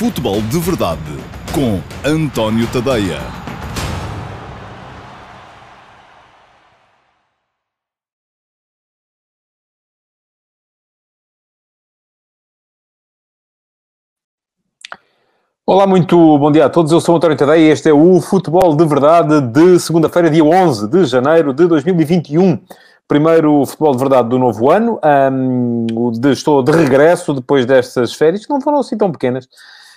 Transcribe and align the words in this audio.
Futebol 0.00 0.40
de 0.40 0.58
Verdade 0.58 0.98
com 1.54 1.78
António 2.08 2.66
Tadeia. 2.72 3.18
Olá, 15.66 15.86
muito 15.86 16.16
bom 16.38 16.50
dia 16.50 16.64
a 16.64 16.70
todos. 16.70 16.90
Eu 16.92 17.00
sou 17.02 17.16
António 17.16 17.36
Tadeia 17.36 17.68
e 17.68 17.70
este 17.70 17.90
é 17.90 17.92
o 17.92 18.22
Futebol 18.22 18.74
de 18.74 18.86
Verdade 18.86 19.38
de 19.42 19.78
segunda-feira, 19.78 20.30
dia 20.30 20.42
11 20.42 20.88
de 20.88 21.04
janeiro 21.04 21.52
de 21.52 21.66
2021 21.66 22.58
primeiro 23.06 23.66
futebol 23.66 23.90
de 23.90 23.98
verdade 23.98 24.28
do 24.28 24.38
novo 24.38 24.70
ano. 24.70 25.00
Um, 25.04 26.12
de, 26.12 26.30
estou 26.30 26.62
de 26.62 26.70
regresso 26.70 27.34
depois 27.34 27.66
destas 27.66 28.14
férias, 28.14 28.46
que 28.46 28.52
não 28.52 28.60
foram 28.60 28.78
assim 28.78 28.96
tão 28.96 29.10
pequenas, 29.10 29.48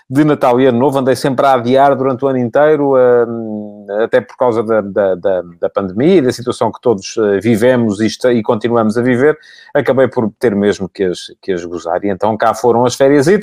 de 0.10 0.24
Natal 0.24 0.60
e 0.60 0.66
Ano 0.66 0.80
Novo. 0.80 1.00
Andei 1.00 1.16
sempre 1.16 1.46
a 1.46 1.54
adiar 1.54 1.96
durante 1.96 2.23
o 2.26 2.27
ano 2.27 2.38
inteiro, 2.38 2.96
um, 2.96 3.83
até 4.04 4.22
por 4.22 4.36
causa 4.38 4.64
da, 4.64 4.82
da, 4.82 5.16
da, 5.16 5.42
da, 5.60 5.70
pandemia 5.70 6.18
e 6.18 6.22
da 6.22 6.32
situação 6.32 6.72
que 6.72 6.82
todos 6.82 7.16
uh, 7.18 7.40
vivemos 7.41 8.00
e, 8.00 8.08
e, 8.32 8.41
continuamos 8.41 8.98
a 8.98 9.02
viver. 9.02 9.38
Acabei 9.74 10.08
por 10.08 10.32
ter 10.40 10.55
mesmo 10.55 10.88
que 10.88 11.04
as, 11.04 11.32
que 11.41 11.52
as 11.52 11.64
gozar. 11.64 12.04
E 12.04 12.10
então 12.10 12.36
cá 12.38 12.54
foram 12.54 12.86
as 12.86 12.96
férias 12.96 13.27
e 13.27 13.40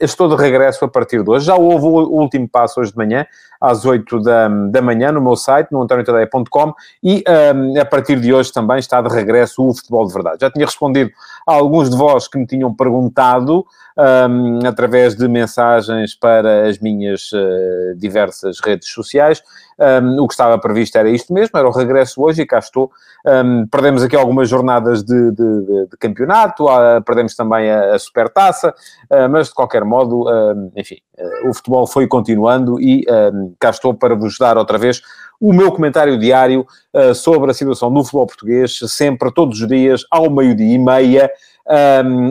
estou 0.00 0.28
de 0.28 0.40
regresso 0.40 0.84
a 0.84 0.88
partir 0.88 1.22
de 1.22 1.30
hoje. 1.30 1.46
Já 1.46 1.56
houve 1.56 1.86
o 1.86 2.20
último 2.20 2.48
passo 2.48 2.80
hoje 2.80 2.90
de 2.90 2.96
manhã 2.96 3.26
às 3.60 3.84
8 3.84 4.20
da, 4.20 4.48
da 4.48 4.82
manhã 4.82 5.10
no 5.10 5.20
meu 5.20 5.36
site, 5.36 5.72
no 5.72 5.82
antoniotadeia.com 5.82 6.74
e 7.02 7.24
um, 7.54 7.80
a 7.80 7.84
partir 7.84 8.20
de 8.20 8.32
hoje 8.32 8.52
também 8.52 8.78
está 8.78 9.00
de 9.00 9.08
regresso 9.08 9.66
o 9.66 9.74
Futebol 9.74 10.06
de 10.06 10.12
Verdade. 10.12 10.38
Já 10.40 10.50
tinha 10.50 10.66
respondido 10.66 11.10
a 11.46 11.54
alguns 11.54 11.88
de 11.88 11.96
vós 11.96 12.28
que 12.28 12.38
me 12.38 12.46
tinham 12.46 12.74
perguntado 12.74 13.64
um, 13.96 14.66
através 14.66 15.14
de 15.14 15.26
mensagens 15.28 16.14
para 16.14 16.68
as 16.68 16.78
minhas 16.78 17.30
uh, 17.32 17.96
diversas 17.96 18.60
redes 18.60 18.88
sociais. 18.88 19.42
Um, 19.78 20.22
o 20.22 20.28
que 20.28 20.34
estava 20.34 20.58
previsto 20.58 20.96
era 20.96 21.08
isto 21.08 21.32
mesmo, 21.32 21.58
era 21.58 21.68
o 21.68 21.72
regresso 21.72 22.22
hoje 22.22 22.42
e 22.42 22.46
cá 22.46 22.58
estou. 22.58 22.90
Um, 23.26 23.66
perdemos 23.66 24.02
aqui 24.02 24.14
algumas 24.14 24.48
jornadas 24.48 25.02
de, 25.02 25.30
de, 25.32 25.60
de, 25.62 25.86
de 25.90 25.96
campeonato, 25.98 26.66
uh, 26.66 27.02
perdemos 27.04 27.34
também 27.34 27.70
a, 27.70 27.94
a 27.94 27.98
supertaça, 27.98 28.70
uh, 29.10 29.28
mas 29.28 29.48
de 29.48 29.54
qualquer 29.54 29.84
modo, 29.84 30.22
uh, 30.22 30.72
enfim, 30.76 30.96
o 31.48 31.54
futebol 31.54 31.86
foi 31.86 32.06
continuando 32.06 32.80
e 32.80 33.04
cá 33.60 33.70
estou 33.70 33.94
para 33.94 34.16
vos 34.16 34.36
dar 34.36 34.58
outra 34.58 34.76
vez 34.76 35.00
o 35.40 35.52
meu 35.52 35.70
comentário 35.70 36.18
diário 36.18 36.66
sobre 37.14 37.50
a 37.50 37.54
situação 37.54 37.92
do 37.92 38.02
futebol 38.02 38.26
português, 38.26 38.80
sempre, 38.88 39.32
todos 39.32 39.60
os 39.60 39.68
dias, 39.68 40.04
ao 40.10 40.28
meio-dia 40.28 40.74
e 40.74 40.78
meia, 40.78 41.30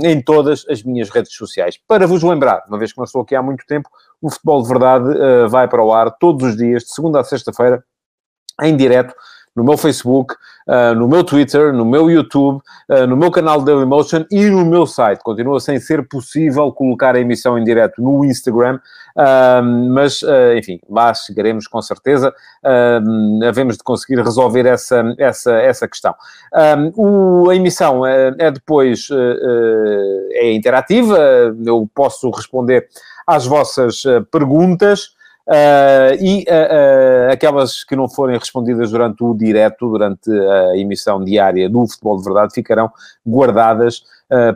em 0.04 0.22
todas 0.22 0.66
as 0.70 0.84
minhas 0.84 1.10
redes 1.10 1.34
sociais. 1.34 1.78
Para 1.88 2.06
vos 2.06 2.22
lembrar, 2.22 2.64
uma 2.68 2.78
vez 2.78 2.92
que 2.92 2.98
não 2.98 3.06
estou 3.06 3.22
aqui 3.22 3.36
há 3.36 3.42
muito 3.42 3.66
tempo, 3.66 3.90
o 4.22 4.30
Futebol 4.30 4.62
de 4.62 4.70
Verdade 4.70 5.10
uh, 5.10 5.50
vai 5.50 5.68
para 5.68 5.84
o 5.84 5.92
ar 5.92 6.12
todos 6.12 6.50
os 6.50 6.58
dias, 6.58 6.84
de 6.84 6.94
segunda 6.94 7.20
a 7.20 7.24
sexta-feira, 7.24 7.84
em 8.62 8.78
direto, 8.78 9.14
no 9.56 9.64
meu 9.64 9.78
Facebook, 9.78 10.34
uh, 10.68 10.96
no 10.96 11.08
meu 11.08 11.24
Twitter, 11.24 11.74
no 11.74 11.86
meu 11.86 12.10
YouTube, 12.10 12.62
uh, 12.90 13.08
no 13.08 13.16
meu 13.16 13.30
canal 13.30 13.62
Dailymotion 13.62 14.26
e 14.32 14.46
no 14.50 14.66
meu 14.66 14.86
site. 14.86 15.20
Continua 15.20 15.60
sem 15.60 15.80
ser 15.80 16.08
possível 16.08 16.72
colocar 16.72 17.16
a 17.16 17.20
emissão 17.20 17.58
em 17.58 17.64
direto 17.64 18.02
no 18.02 18.26
Instagram, 18.26 18.80
uh, 19.16 19.64
mas, 19.92 20.22
enfim, 20.58 20.80
lá 20.90 21.14
chegaremos 21.14 21.68
com 21.68 21.82
certeza. 21.82 22.34
havemos 23.48 23.78
de 23.78 23.84
conseguir 23.84 24.22
resolver 24.22 24.66
essa, 24.66 25.04
essa, 25.18 25.52
essa 25.54 25.88
questão. 25.88 26.14
O, 26.96 27.50
a 27.50 27.56
emissão 27.56 28.06
é, 28.06 28.34
é 28.40 28.52
depois 28.52 29.10
é 30.32 30.54
interativa, 30.54 31.18
eu 31.66 31.88
posso 31.94 32.30
responder 32.32 32.88
às 33.28 33.46
vossas 33.46 34.04
perguntas. 34.32 35.16
Uh, 35.46 36.16
e 36.22 36.46
uh, 36.48 37.28
uh, 37.28 37.34
aquelas 37.34 37.84
que 37.84 37.98
não 37.98 38.08
forem 38.08 38.38
respondidas 38.38 38.92
durante 38.92 39.22
o 39.22 39.34
direto, 39.34 39.90
durante 39.90 40.32
a 40.32 40.78
emissão 40.78 41.22
diária 41.22 41.70
do 41.70 41.86
Futebol 41.86 42.18
de 42.18 42.24
Verdade, 42.24 42.54
ficarão 42.54 42.90
guardadas 43.28 44.04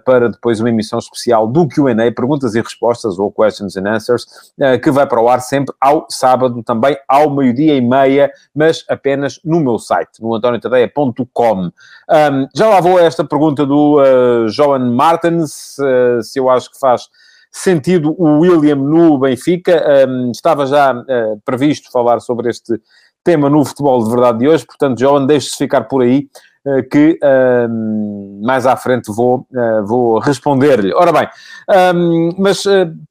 para 0.06 0.28
depois 0.28 0.60
uma 0.60 0.70
emissão 0.70 0.98
especial 0.98 1.46
do 1.46 1.68
Q&A, 1.68 2.12
perguntas 2.12 2.56
e 2.56 2.62
respostas, 2.62 3.20
ou 3.20 3.32
questions 3.32 3.78
and 3.78 3.88
answers, 3.88 4.26
que 4.82 4.90
vai 4.90 5.06
para 5.06 5.22
o 5.22 5.30
ar 5.30 5.40
sempre 5.40 5.72
ao 5.80 6.08
sábado, 6.10 6.64
também 6.64 6.98
ao 7.08 7.30
meio-dia 7.30 7.76
e 7.76 7.82
meia, 7.82 8.32
mas 8.56 8.84
apenas 8.90 9.40
no 9.46 9.60
meu 9.60 9.78
site, 9.78 10.20
no 10.20 10.34
antoniotadeia.com. 10.34 11.66
Um, 11.66 11.72
já 12.56 12.70
lá 12.70 12.82
vou 12.82 12.98
a 12.98 13.04
esta 13.04 13.24
pergunta 13.24 13.68
do 13.68 14.48
Joan 14.48 14.92
Martins, 14.96 15.78
se 16.24 16.40
eu 16.40 16.50
acho 16.50 16.72
que 16.72 16.80
faz 16.80 17.08
sentido 17.58 18.16
o 18.18 18.40
William 18.40 18.76
no 18.76 19.18
Benfica. 19.18 20.08
Um, 20.08 20.32
estava 20.32 20.66
já 20.66 20.94
uh, 20.94 21.42
previsto 21.44 21.92
falar 21.92 22.20
sobre 22.20 22.50
este 22.50 22.80
tema 23.24 23.50
no 23.50 23.66
futebol 23.66 24.04
de 24.04 24.10
verdade 24.10 24.40
de 24.40 24.48
hoje, 24.48 24.66
portanto, 24.66 25.00
João, 25.00 25.26
deixe-se 25.26 25.58
ficar 25.58 25.84
por 25.84 26.02
aí. 26.02 26.28
Uh, 26.66 26.84
que 26.90 27.18
um, 27.70 28.42
mais 28.44 28.66
à 28.66 28.76
frente 28.76 29.10
vou, 29.12 29.48
uh, 29.52 29.86
vou 29.86 30.20
responder-lhe. 30.20 30.94
Ora 30.94 31.14
bem, 31.14 31.28
um, 31.96 32.32
mas 32.38 32.64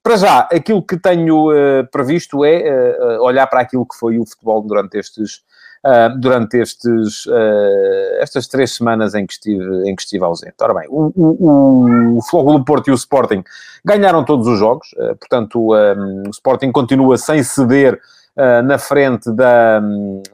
para 0.02 0.16
já, 0.16 0.40
aquilo 0.52 0.82
que 0.82 0.98
tenho 0.98 1.48
previsto 1.90 2.44
é 2.44 3.18
olhar 3.20 3.46
para 3.46 3.60
aquilo 3.60 3.86
que 3.86 3.96
foi 3.98 4.18
o 4.18 4.26
futebol 4.26 4.60
durante 4.60 4.98
estes 4.98 5.42
uh, 5.86 6.18
durante 6.18 6.58
estes, 6.58 7.26
uh, 7.26 8.20
estas 8.20 8.48
três 8.48 8.74
semanas 8.74 9.14
em 9.14 9.26
que, 9.26 9.34
estive, 9.34 9.88
em 9.88 9.94
que 9.94 10.02
estive 10.02 10.24
ausente. 10.24 10.54
Ora 10.60 10.74
bem, 10.74 10.86
o, 10.88 11.12
o, 11.14 12.18
o 12.18 12.22
Flóculo 12.22 12.64
Porto 12.64 12.88
e 12.88 12.90
o 12.90 12.94
Sporting 12.94 13.42
ganharam 13.84 14.24
todos 14.24 14.46
os 14.46 14.58
jogos, 14.58 14.88
uh, 14.94 15.16
portanto, 15.16 15.74
um, 15.74 16.22
o 16.26 16.30
Sporting 16.30 16.72
continua 16.72 17.16
sem 17.16 17.42
ceder 17.42 17.94
Uh, 17.94 18.25
na 18.64 18.78
frente 18.78 19.32
da, 19.32 19.80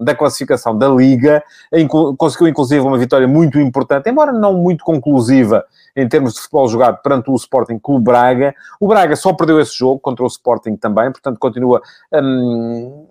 da 0.01 0.15
classificação 0.15 0.77
da 0.77 0.89
Liga, 0.89 1.43
conseguiu 2.19 2.49
inclusive 2.49 2.81
uma 2.81 2.99
vitória 2.99 3.29
muito 3.29 3.59
importante, 3.61 4.11
embora 4.11 4.33
não 4.33 4.55
muito 4.55 4.85
conclusiva 4.85 5.65
em 5.95 6.09
termos 6.09 6.35
de 6.35 6.41
futebol 6.41 6.69
jogado 6.69 7.01
perante 7.03 7.31
o 7.31 7.35
Sporting 7.35 7.79
Clube 7.79 8.05
Braga. 8.05 8.55
O 8.81 8.89
Braga 8.89 9.15
só 9.15 9.33
perdeu 9.33 9.61
esse 9.61 9.77
jogo 9.77 10.01
contra 10.01 10.25
o 10.25 10.27
Sporting 10.27 10.77
também, 10.77 11.11
portanto 11.11 11.39
continua 11.39 11.83
um, 12.13 13.07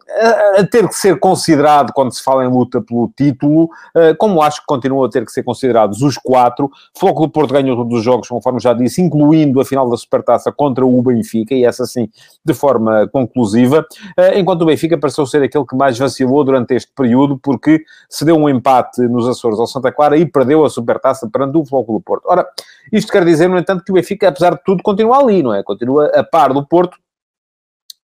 a, 0.58 0.64
ter 0.64 0.88
que 0.88 0.96
ser 0.96 1.20
considerado 1.20 1.94
quando 1.94 2.14
se 2.14 2.24
fala 2.24 2.44
em 2.44 2.48
luta 2.48 2.82
pelo 2.82 3.12
título, 3.16 3.66
uh, 3.66 4.16
como 4.18 4.42
acho 4.42 4.62
que 4.62 4.68
continuam 4.68 5.06
a 5.06 5.10
ter 5.10 5.26
que 5.26 5.32
ser 5.32 5.44
considerados 5.44 6.02
os 6.02 6.18
quatro. 6.18 6.70
Floco 6.98 7.22
do 7.22 7.32
Porto 7.32 7.54
ganhou 7.54 7.76
todos 7.76 8.00
os 8.00 8.04
jogos, 8.04 8.28
conforme 8.28 8.60
já 8.60 8.74
disse, 8.74 9.02
incluindo 9.02 9.60
a 9.62 9.66
final 9.66 9.90
da 9.90 9.98
Supertaça 9.98 10.52
contra 10.52 10.86
o 10.86 11.02
Benfica, 11.02 11.54
e 11.54 11.66
essa 11.66 11.86
sim 11.86 12.10
de 12.44 12.54
forma 12.54 13.08
conclusiva, 13.10 13.86
uh, 14.18 14.38
enquanto 14.38 14.64
o 14.64 14.66
Benfica 14.66 14.98
pareceu 14.98 15.26
ser 15.26 15.44
aquele 15.44 15.66
que 15.66 15.76
mais 15.76 15.98
vacilou 15.98 16.44
durante 16.44 16.74
este 16.74 16.92
período, 16.96 17.38
porque 17.38 17.84
se 18.10 18.26
deu 18.26 18.36
um 18.36 18.50
empate 18.50 19.02
nos 19.04 19.28
Açores 19.28 19.60
ao 19.60 19.68
Santa 19.68 19.92
Clara 19.92 20.18
e 20.18 20.26
perdeu 20.26 20.66
a 20.66 20.70
Supertaça 20.70 21.30
perante 21.32 21.58
o 21.58 21.66
Floco 21.66 21.94
do 21.94 22.02
Porto. 22.02 22.26
Ora, 22.26 22.48
isto 22.92 23.12
quer 23.12 23.26
dizer, 23.26 23.48
no 23.48 23.58
entanto, 23.58 23.84
que 23.84 23.92
o 23.92 23.96
Benfica, 23.96 24.30
apesar 24.30 24.56
de 24.56 24.64
tudo, 24.64 24.84
continua 24.84 25.20
ali, 25.20 25.42
não 25.42 25.54
é? 25.54 25.64
Continua 25.64 26.08
a 26.16 26.24
par 26.24 26.54
do 26.54 26.66
Porto, 26.66 26.98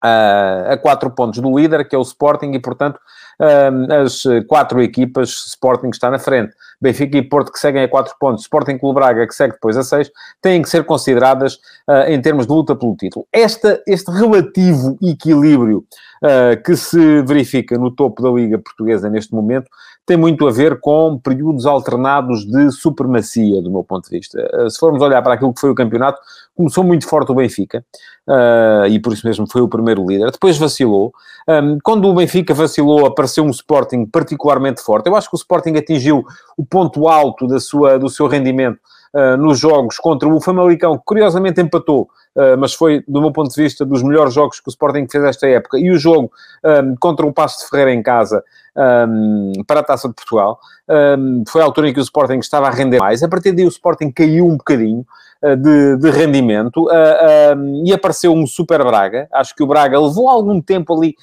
a 0.03 0.77
quatro 0.83 1.11
pontos 1.13 1.41
do 1.41 1.57
líder, 1.57 1.89
que 1.89 1.95
é 1.95 1.99
o 1.99 2.03
Sporting, 2.03 2.51
e 2.53 2.59
portanto 2.59 2.99
as 4.05 4.25
quatro 4.47 4.81
equipas, 4.83 5.31
Sporting 5.31 5.89
está 5.89 6.11
na 6.11 6.19
frente, 6.19 6.55
Benfica 6.81 7.17
e 7.17 7.23
Porto 7.23 7.53
que 7.53 7.59
seguem 7.59 7.83
a 7.83 7.89
quatro 7.89 8.15
pontos, 8.19 8.43
Sporting 8.43 8.79
Clube 8.79 8.97
Braga 8.97 9.27
que 9.27 9.35
segue 9.35 9.55
depois 9.55 9.77
a 9.77 9.83
seis, 9.83 10.11
têm 10.41 10.63
que 10.63 10.69
ser 10.69 10.85
consideradas 10.85 11.55
uh, 11.89 12.09
em 12.09 12.21
termos 12.21 12.47
de 12.47 12.53
luta 12.53 12.77
pelo 12.77 12.97
título. 12.97 13.27
Esta, 13.33 13.83
este 13.87 14.11
relativo 14.11 14.99
equilíbrio 15.03 15.85
uh, 16.23 16.63
que 16.65 16.77
se 16.77 17.23
verifica 17.23 17.77
no 17.79 17.91
topo 17.91 18.23
da 18.23 18.31
Liga 18.31 18.59
Portuguesa 18.59 19.09
neste 19.09 19.35
momento 19.35 19.69
tem 20.05 20.17
muito 20.17 20.47
a 20.47 20.51
ver 20.51 20.81
com 20.81 21.19
períodos 21.19 21.65
alternados 21.65 22.45
de 22.45 22.71
supremacia, 22.73 23.63
do 23.63 23.71
meu 23.71 23.85
ponto 23.85 24.11
de 24.11 24.19
vista. 24.19 24.39
Uh, 24.55 24.71
se 24.71 24.79
formos 24.79 25.03
olhar 25.03 25.23
para 25.23 25.35
aquilo 25.35 25.55
que 25.55 25.61
foi 25.61 25.71
o 25.71 25.75
campeonato, 25.75 26.21
começou 26.55 26.85
muito 26.85 27.07
forte 27.07 27.33
o 27.33 27.35
Benfica, 27.35 27.85
e 28.91 29.01
por 29.01 29.13
isso 29.13 29.27
mesmo 29.27 29.47
foi 29.51 29.63
o 29.63 29.69
primeiro 29.69 30.07
líder, 30.07 30.31
depois 30.31 30.59
vacilou. 30.59 31.13
Um, 31.49 31.79
quando 31.83 32.07
o 32.09 32.15
Benfica 32.15 32.53
vacilou, 32.53 33.07
apareceu 33.07 33.43
um 33.43 33.51
Sporting 33.51 34.05
particularmente 34.05 34.83
forte. 34.83 35.07
Eu 35.07 35.17
acho 35.17 35.31
que 35.31 35.35
o 35.35 35.39
Sporting 35.39 35.77
atingiu 35.77 36.25
o 36.57 36.65
ponto 36.65 37.09
alto 37.09 37.47
da 37.47 37.59
sua, 37.59 37.99
do 37.99 38.09
seu 38.09 38.27
rendimento 38.27 38.79
uh, 39.15 39.37
nos 39.37 39.59
jogos 39.59 39.99
contra 39.99 40.29
o 40.29 40.41
Famalicão, 40.41 40.97
que 40.97 41.05
curiosamente 41.05 41.61
empatou, 41.61 42.09
uh, 42.37 42.57
mas 42.59 42.75
foi, 42.75 43.05
do 43.07 43.21
meu 43.21 43.33
ponto 43.33 43.55
de 43.55 43.63
vista, 43.63 43.85
dos 43.85 44.03
melhores 44.03 44.35
jogos 44.35 44.61
que 44.61 44.69
o 44.69 44.71
Sporting 44.71 45.07
fez 45.11 45.25
esta 45.25 45.47
época. 45.47 45.79
E 45.79 45.91
o 45.91 45.99
jogo 45.99 46.31
um, 46.65 46.97
contra 46.97 47.27
o 47.27 47.33
Passo 47.33 47.61
de 47.61 47.71
Ferreira 47.71 47.93
em 47.93 48.03
casa, 48.03 48.43
um, 49.09 49.53
para 49.67 49.81
a 49.81 49.83
Taça 49.83 50.09
de 50.09 50.15
Portugal, 50.15 50.59
um, 51.19 51.45
foi 51.47 51.61
a 51.61 51.65
altura 51.65 51.89
em 51.89 51.93
que 51.93 52.01
o 52.01 52.03
Sporting 52.03 52.39
estava 52.39 52.67
a 52.67 52.71
render 52.71 52.99
mais. 52.99 53.23
A 53.23 53.29
partir 53.29 53.53
daí 53.53 53.65
o 53.65 53.69
Sporting 53.69 54.11
caiu 54.11 54.47
um 54.47 54.57
bocadinho 54.57 55.05
de, 55.59 55.97
de, 55.97 56.11
rendimento 56.11 56.87
uh, 56.87 57.85
e 57.85 57.93
apareceu 57.93 58.33
um 58.33 58.47
Super 58.47 58.85
Braga. 58.85 59.27
Acho 59.33 59.57
que 59.57 59.63
o 59.65 59.67
Braga 59.67 59.99
levou 59.99 60.29
algum 60.29 60.61
tempo 60.61 60.97
ali 60.97 61.17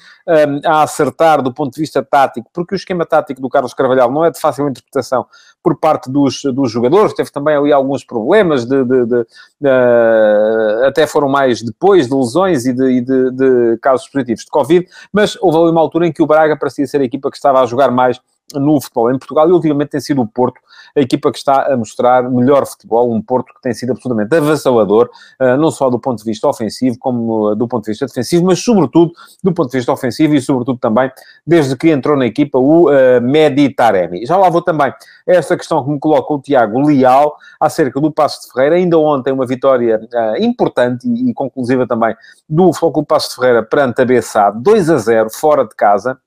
a 0.62 0.82
acertar 0.82 1.40
do 1.40 1.54
ponto 1.54 1.72
de 1.72 1.80
vista 1.80 2.02
tático, 2.02 2.50
porque 2.52 2.74
o 2.74 2.76
esquema 2.76 3.06
tático 3.06 3.40
do 3.40 3.48
Carlos 3.48 3.72
Carvalhal 3.72 4.12
não 4.12 4.22
é 4.22 4.30
de 4.30 4.38
fácil 4.38 4.68
interpretação 4.68 5.26
por 5.62 5.76
parte 5.78 6.10
dos, 6.10 6.42
dos 6.54 6.70
jogadores, 6.70 7.12
teve 7.12 7.30
também 7.30 7.54
ali 7.54 7.72
alguns 7.72 8.04
problemas, 8.04 8.64
de, 8.64 8.84
de, 8.84 9.06
de, 9.06 9.26
de 9.60 10.86
até 10.86 11.06
foram 11.06 11.28
mais 11.28 11.62
depois 11.62 12.08
de 12.08 12.14
lesões 12.14 12.66
e, 12.66 12.72
de, 12.72 13.02
de 13.02 13.78
casos 13.80 14.08
positivos 14.08 14.44
de 14.44 14.50
Covid, 14.50 14.86
mas 15.12 15.36
houve 15.40 15.58
ali 15.58 15.70
uma 15.70 15.80
altura 15.80 16.06
em 16.06 16.12
que 16.12 16.22
o 16.22 16.26
Braga 16.26 16.56
parecia 16.56 16.86
ser 16.86 17.00
a 17.00 17.04
equipa 17.04 17.30
que 17.30 17.36
estava 17.36 17.60
a 17.60 17.66
jogar 17.66 17.90
mais 17.90 18.20
no 18.54 18.80
futebol 18.80 19.10
em 19.10 19.18
Portugal 19.18 19.48
e 19.48 19.52
ultimamente 19.52 19.90
tem 19.90 20.00
sido 20.00 20.22
o 20.22 20.26
Porto 20.26 20.60
a 20.96 21.00
equipa 21.00 21.30
que 21.30 21.38
está 21.38 21.72
a 21.72 21.76
mostrar 21.76 22.28
melhor 22.30 22.66
futebol, 22.66 23.12
um 23.12 23.22
Porto 23.22 23.54
que 23.54 23.60
tem 23.60 23.72
sido 23.72 23.92
absolutamente 23.92 24.34
avassalador, 24.34 25.08
eh, 25.38 25.56
não 25.56 25.70
só 25.70 25.88
do 25.88 25.98
ponto 25.98 26.18
de 26.18 26.24
vista 26.24 26.48
ofensivo, 26.48 26.96
como 26.98 27.54
do 27.54 27.68
ponto 27.68 27.84
de 27.84 27.92
vista 27.92 28.06
defensivo, 28.06 28.44
mas 28.44 28.58
sobretudo 28.60 29.12
do 29.42 29.52
ponto 29.52 29.70
de 29.70 29.78
vista 29.78 29.92
ofensivo 29.92 30.34
e 30.34 30.40
sobretudo 30.40 30.78
também 30.78 31.10
desde 31.46 31.76
que 31.76 31.90
entrou 31.90 32.16
na 32.16 32.26
equipa 32.26 32.58
o 32.58 32.90
uh, 32.90 33.20
Medi 33.22 33.70
Taremi. 33.70 34.26
Já 34.26 34.36
lá 34.36 34.48
vou 34.48 34.62
também 34.62 34.92
esta 35.26 35.56
questão 35.56 35.84
que 35.84 35.90
me 35.90 35.98
coloca 35.98 36.32
o 36.32 36.40
Tiago 36.40 36.80
Leal 36.80 37.36
acerca 37.60 38.00
do 38.00 38.10
Passo 38.10 38.42
de 38.42 38.52
Ferreira, 38.52 38.76
ainda 38.76 38.98
ontem 38.98 39.32
uma 39.32 39.46
vitória 39.46 40.00
importante 40.38 41.08
e, 41.08 41.32
conclusiva 41.32 41.86
também 41.86 42.14
do 42.48 42.72
Futebol 42.72 43.04
Passo 43.04 43.30
de 43.30 43.36
Ferreira 43.36 43.62
perante 43.62 44.02
a 44.02 44.04
Bessade, 44.04 44.60
2 44.60 44.90
a 44.90 44.98
0, 44.98 45.30
fora 45.30 45.64
de 45.64 45.74
casa. 45.74 46.18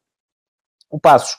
O 0.90 1.00
Passos 1.00 1.38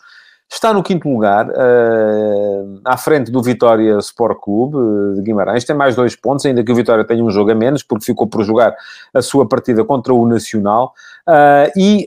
Está 0.54 0.72
no 0.72 0.84
quinto 0.84 1.08
lugar, 1.08 1.48
uh, 1.48 2.80
à 2.84 2.96
frente 2.96 3.28
do 3.28 3.42
Vitória 3.42 3.98
Sport 3.98 4.38
Clube 4.40 5.16
de 5.16 5.22
Guimarães. 5.22 5.64
Tem 5.64 5.74
mais 5.74 5.96
dois 5.96 6.14
pontos, 6.14 6.46
ainda 6.46 6.62
que 6.62 6.70
o 6.70 6.74
Vitória 6.76 7.04
tenha 7.04 7.24
um 7.24 7.30
jogo 7.30 7.50
a 7.50 7.54
menos, 7.56 7.82
porque 7.82 8.04
ficou 8.04 8.24
por 8.28 8.44
jogar 8.44 8.72
a 9.12 9.20
sua 9.20 9.48
partida 9.48 9.84
contra 9.84 10.14
o 10.14 10.26
Nacional. 10.28 10.94
Uh, 11.26 11.72
e 11.76 12.06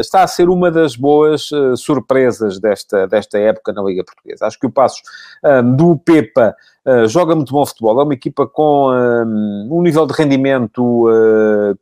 está 0.00 0.24
a 0.24 0.26
ser 0.26 0.48
uma 0.48 0.70
das 0.70 0.96
boas 0.96 1.48
surpresas 1.76 2.58
desta, 2.58 3.06
desta 3.06 3.38
época 3.38 3.72
na 3.72 3.82
Liga 3.82 4.02
Portuguesa. 4.02 4.46
Acho 4.46 4.58
que 4.58 4.66
o 4.66 4.70
passo 4.70 5.00
do 5.76 5.96
Pepa 5.96 6.56
joga 7.06 7.34
muito 7.34 7.52
bom 7.52 7.64
futebol, 7.64 8.00
é 8.00 8.04
uma 8.04 8.14
equipa 8.14 8.46
com 8.46 8.90
um, 8.90 9.68
um 9.70 9.82
nível 9.82 10.06
de 10.06 10.14
rendimento 10.14 11.06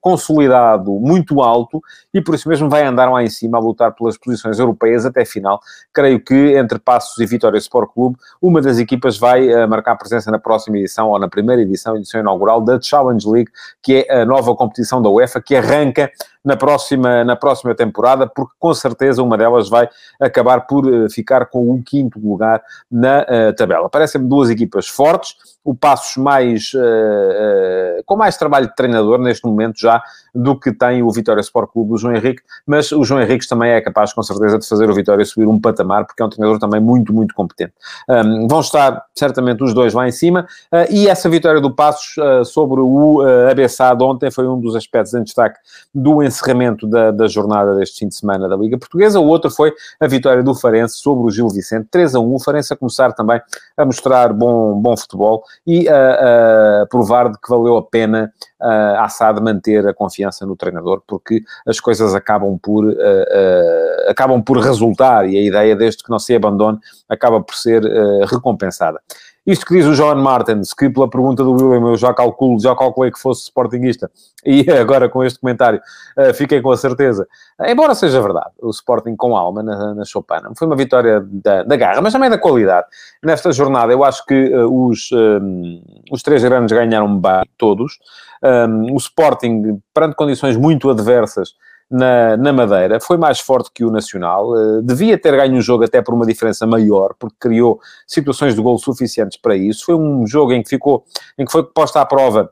consolidado 0.01 0.93
muito 0.93 1.43
alto 1.43 1.81
e 2.13 2.21
por 2.21 2.35
isso 2.35 2.49
mesmo 2.49 2.69
vai 2.69 2.85
andar 2.85 3.11
lá 3.11 3.23
em 3.23 3.31
cima 3.31 3.59
a 3.59 3.61
lutar 3.61 3.93
pelas 3.95 4.17
posições 4.17 4.59
europeias 4.59 4.82
até 5.07 5.25
final. 5.25 5.61
Creio 5.93 6.21
que 6.21 6.57
entre 6.57 6.79
Passos 6.79 7.19
e 7.19 7.27
Vitória 7.27 7.59
Sport 7.59 7.91
Clube, 7.93 8.17
uma 8.41 8.61
das 8.61 8.79
equipas 8.79 9.19
vai 9.19 9.49
uh, 9.53 9.69
marcar 9.69 9.97
presença 9.97 10.31
na 10.31 10.39
próxima 10.39 10.79
edição 10.79 11.09
ou 11.09 11.19
na 11.19 11.29
primeira 11.29 11.63
edição, 11.63 11.97
edição 11.97 12.21
inaugural 12.21 12.61
da 12.61 12.81
Challenge 12.81 13.29
League, 13.29 13.51
que 13.83 14.07
é 14.09 14.23
a 14.23 14.25
nova 14.25 14.55
competição 14.55 15.01
da 15.01 15.09
UEFA 15.09 15.41
que 15.41 15.55
arranca 15.55 16.11
na 16.45 16.57
próxima, 16.57 17.25
na 17.25 17.37
próxima 17.37 17.75
temporada, 17.75 18.27
porque 18.27 18.55
com 18.59 18.75
certeza 18.75 19.23
uma 19.23 19.39
delas 19.39 19.69
vai 19.69 19.89
acabar 20.21 20.63
por 20.63 20.85
ficar 21.11 21.47
com 21.47 21.71
o 21.71 21.83
quinto 21.83 22.19
lugar 22.19 22.61
na 22.91 23.25
tabela. 23.57 23.89
Parecem-me 23.89 24.27
duas 24.27 24.51
equipas 24.51 24.89
fortes, 24.89 25.37
o 25.65 25.75
Passos 25.75 26.17
mais, 26.17 26.73
uh, 26.75 26.79
uh, 26.79 28.05
com 28.05 28.17
mais 28.17 28.37
trabalho 28.37 28.67
de 28.67 28.75
treinador 28.75 29.19
neste 29.19 29.47
momento 29.47 29.79
já 29.79 30.03
do 30.35 30.59
que 30.59 30.73
tem 30.73 31.03
o 31.03 31.11
Vitória 31.11 31.41
Sport 31.41 31.71
Clube 31.71 31.91
do 31.91 31.99
João 31.99 32.15
Henrique, 32.15 32.43
mas 32.67 32.91
o 32.91 33.05
João 33.05 33.21
Henrique 33.21 33.47
também 33.47 33.71
é 33.71 33.81
capaz 33.81 34.13
com 34.13 34.23
certeza 34.23 34.59
de 34.59 34.67
fazer 34.67 34.91
o 34.91 34.95
Vitória 34.95 35.25
subir 35.25 35.47
um 35.47 35.61
patamar, 35.61 36.05
porque 36.05 36.23
é 36.23 36.27
um 36.27 36.29
treinador 36.29 36.59
também 36.59 36.81
muito, 36.81 37.13
muito 37.13 37.35
competente. 37.35 37.73
Um, 38.09 38.49
vão 38.49 38.61
estar 38.61 39.05
certamente 39.15 39.63
os 39.63 39.73
dois 39.73 39.95
lá 39.95 40.09
em 40.09 40.13
cima, 40.13 40.47
uh, 40.73 40.91
e 40.91 41.09
essa 41.09 41.29
vitória 41.29 41.61
do 41.61 41.71
Passos 41.71 42.15
sobre 42.47 42.81
o 42.81 43.23
uh, 43.23 43.51
Abessado 43.51 44.05
ontem 44.05 44.31
foi 44.31 44.49
um 44.49 44.59
dos 44.59 44.75
aspectos 44.75 45.15
em 45.15 45.23
destaque 45.23 45.59
do 45.95 46.23
encerramento 46.23 46.87
da, 46.87 47.11
da 47.11 47.29
jornada 47.29 47.77
deste 47.77 48.01
fim 48.01 48.09
de 48.09 48.17
semana 48.17 48.49
da 48.49 48.57
Liga 48.57 48.79
Portuguesa, 48.79 49.21
o 49.21 49.27
outro 49.27 49.51
foi 49.51 49.73
a 50.01 50.07
vitória 50.07 50.43
do 50.43 50.55
Farense 50.55 50.97
sobre 50.97 51.27
o 51.27 51.31
Gil 51.31 51.49
Vicente, 51.49 51.87
3 51.91 52.17
a 52.17 52.21
1, 52.21 52.35
o 52.35 52.41
Farense 52.41 52.73
a 52.73 52.77
começar 52.77 53.13
também 53.13 53.41
a 53.77 53.85
mostrar 53.85 54.33
bom, 54.33 54.75
bom 54.81 54.97
futebol 54.97 55.45
e 55.67 55.89
a, 55.89 56.83
a 56.83 56.87
provar 56.87 57.31
de 57.31 57.39
que 57.39 57.49
valeu 57.49 57.77
a 57.77 57.83
pena 57.83 58.33
a 58.61 59.05
Assad 59.05 59.41
manter 59.41 59.87
a 59.87 59.95
confiança 59.95 60.47
no 60.47 60.57
treinador, 60.57 61.03
porque 61.07 61.43
as 61.67 61.81
coisas 61.81 62.15
acabam 62.15 62.59
por, 62.63 62.85
uh, 62.85 62.91
uh, 62.91 64.11
acabam 64.11 64.41
por 64.43 64.59
resultar 64.59 65.29
e 65.29 65.37
a 65.37 65.43
ideia, 65.43 65.75
desde 65.75 66.03
que 66.03 66.11
não 66.11 66.19
se 66.19 66.35
abandone, 66.35 66.79
acaba 67.09 67.43
por 67.43 67.55
ser 67.55 67.85
uh, 67.85 68.25
recompensada. 68.27 69.01
Isto 69.45 69.67
que 69.67 69.75
diz 69.75 69.87
o 69.87 69.95
John 69.95 70.15
Martins, 70.17 70.73
que 70.73 70.89
pela 70.89 71.11
pergunta 71.11 71.43
do 71.43 71.53
William 71.53 71.89
eu 71.89 71.97
já 71.97 72.15
calculo, 72.15 72.61
já 72.61 72.77
calculei 72.77 73.11
que 73.11 73.19
fosse 73.19 73.43
Sportingista, 73.43 74.09
e 74.47 74.71
agora 74.71 75.09
com 75.09 75.25
este 75.25 75.41
comentário 75.41 75.81
uh, 76.17 76.33
fiquei 76.33 76.61
com 76.63 76.71
a 76.71 76.77
certeza. 76.77 77.27
Embora 77.67 77.95
seja 77.95 78.21
verdade, 78.21 78.51
o 78.61 78.71
Sporting 78.71 79.17
com 79.17 79.37
alma 79.37 79.63
na, 79.63 79.95
na 79.95 80.05
Chopana, 80.05 80.53
foi 80.57 80.67
uma 80.67 80.77
vitória 80.77 81.21
da, 81.21 81.65
da, 81.65 81.77
garra, 81.77 82.01
mas 82.01 82.13
também 82.13 82.31
da 82.31 82.39
qualidade. 82.39 82.87
Nesta 83.23 83.53
jornada 83.53 83.93
eu 83.93 84.05
acho 84.05 84.25
que 84.27 84.55
uh, 84.55 84.89
os, 84.89 85.11
um, 85.11 85.83
os 86.11 86.23
três 86.23 86.45
grandes 86.45 86.73
ganharam 86.73 87.19
bem, 87.19 87.43
todos. 87.59 87.99
Um, 88.45 88.95
o 88.95 88.97
Sporting, 88.97 89.81
perante 89.93 90.15
condições 90.15 90.57
muito 90.57 90.89
adversas, 90.89 91.55
na, 91.93 92.37
na 92.39 92.53
Madeira, 92.53 92.99
foi 92.99 93.19
mais 93.19 93.39
forte 93.39 93.71
que 93.73 93.85
o 93.85 93.91
Nacional, 93.91 94.51
uh, 94.51 94.83
devia 94.83 95.19
ter 95.19 95.37
ganho 95.37 95.59
o 95.59 95.61
jogo 95.61 95.85
até 95.85 96.01
por 96.01 96.15
uma 96.15 96.25
diferença 96.25 96.67
maior, 96.67 97.15
porque 97.19 97.37
criou 97.39 97.79
situações 98.07 98.55
de 98.55 98.63
gol 98.63 98.79
suficientes 98.79 99.39
para 99.39 99.55
isso. 99.55 99.85
Foi 99.85 99.95
um 99.95 100.27
jogo 100.27 100.53
em 100.53 100.63
que 100.63 100.71
ficou, 100.71 101.05
em 101.39 101.45
que 101.45 101.53
foi 101.53 101.63
posta 101.63 102.01
à 102.01 102.07
prova 102.07 102.51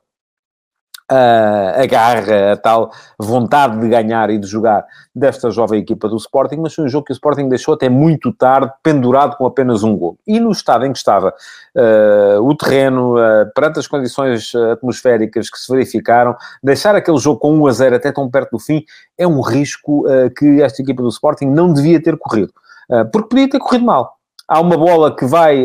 a 1.10 1.86
garra, 1.86 2.52
a 2.52 2.56
tal 2.56 2.92
vontade 3.18 3.80
de 3.80 3.88
ganhar 3.88 4.30
e 4.30 4.38
de 4.38 4.46
jogar 4.46 4.86
desta 5.14 5.50
jovem 5.50 5.80
equipa 5.80 6.08
do 6.08 6.16
Sporting, 6.16 6.56
mas 6.56 6.74
foi 6.74 6.84
um 6.84 6.88
jogo 6.88 7.06
que 7.06 7.12
o 7.12 7.14
Sporting 7.14 7.48
deixou 7.48 7.74
até 7.74 7.88
muito 7.88 8.32
tarde, 8.32 8.72
pendurado 8.82 9.36
com 9.36 9.44
apenas 9.44 9.82
um 9.82 9.96
gol. 9.96 10.16
E 10.26 10.38
no 10.38 10.50
estado 10.52 10.86
em 10.86 10.92
que 10.92 10.98
estava 10.98 11.34
uh, 11.76 12.40
o 12.42 12.54
terreno, 12.54 13.16
uh, 13.16 13.50
perante 13.54 13.80
as 13.80 13.88
condições 13.88 14.54
atmosféricas 14.72 15.50
que 15.50 15.58
se 15.58 15.70
verificaram, 15.70 16.36
deixar 16.62 16.94
aquele 16.94 17.18
jogo 17.18 17.40
com 17.40 17.52
1 17.58 17.66
a 17.66 17.72
0 17.72 17.96
até 17.96 18.12
tão 18.12 18.30
perto 18.30 18.52
do 18.52 18.58
fim 18.58 18.84
é 19.18 19.26
um 19.26 19.40
risco 19.40 20.06
uh, 20.06 20.30
que 20.36 20.62
esta 20.62 20.80
equipa 20.80 21.02
do 21.02 21.08
Sporting 21.08 21.46
não 21.46 21.72
devia 21.72 22.00
ter 22.02 22.16
corrido. 22.16 22.52
porque 23.12 23.28
podia 23.28 23.48
ter 23.48 23.58
corrido 23.58 23.84
mal 23.84 24.19
há 24.50 24.60
uma 24.60 24.76
bola 24.76 25.14
que 25.14 25.24
vai, 25.24 25.64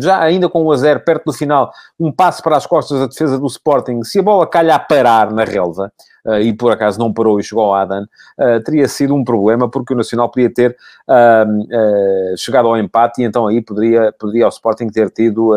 já 0.00 0.20
ainda 0.20 0.48
com 0.48 0.64
o 0.64 0.72
a 0.72 0.76
0, 0.76 1.00
perto 1.00 1.26
do 1.26 1.32
final, 1.32 1.72
um 1.98 2.10
passo 2.10 2.42
para 2.42 2.56
as 2.56 2.66
costas 2.66 2.98
da 2.98 3.06
defesa 3.06 3.38
do 3.38 3.46
Sporting. 3.46 4.02
Se 4.02 4.18
a 4.18 4.22
bola 4.22 4.44
calha 4.48 4.74
a 4.74 4.80
parar 4.80 5.32
na 5.32 5.44
relva, 5.44 5.92
uh, 6.26 6.40
e 6.40 6.52
por 6.52 6.72
acaso 6.72 6.98
não 6.98 7.12
parou 7.12 7.38
e 7.38 7.44
chegou 7.44 7.64
ao 7.64 7.74
Adan, 7.76 8.02
uh, 8.02 8.60
teria 8.64 8.88
sido 8.88 9.14
um 9.14 9.22
problema, 9.22 9.70
porque 9.70 9.94
o 9.94 9.96
Nacional 9.96 10.28
podia 10.28 10.52
ter 10.52 10.76
uh, 11.08 12.36
chegado 12.36 12.66
ao 12.66 12.76
empate, 12.76 13.22
e 13.22 13.24
então 13.24 13.46
aí 13.46 13.62
poderia, 13.62 14.12
poderia 14.18 14.46
o 14.46 14.50
Sporting 14.50 14.88
ter 14.88 15.08
tido 15.10 15.52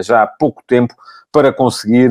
já 0.00 0.26
pouco 0.26 0.62
tempo 0.66 0.94
para 1.30 1.52
conseguir 1.52 2.10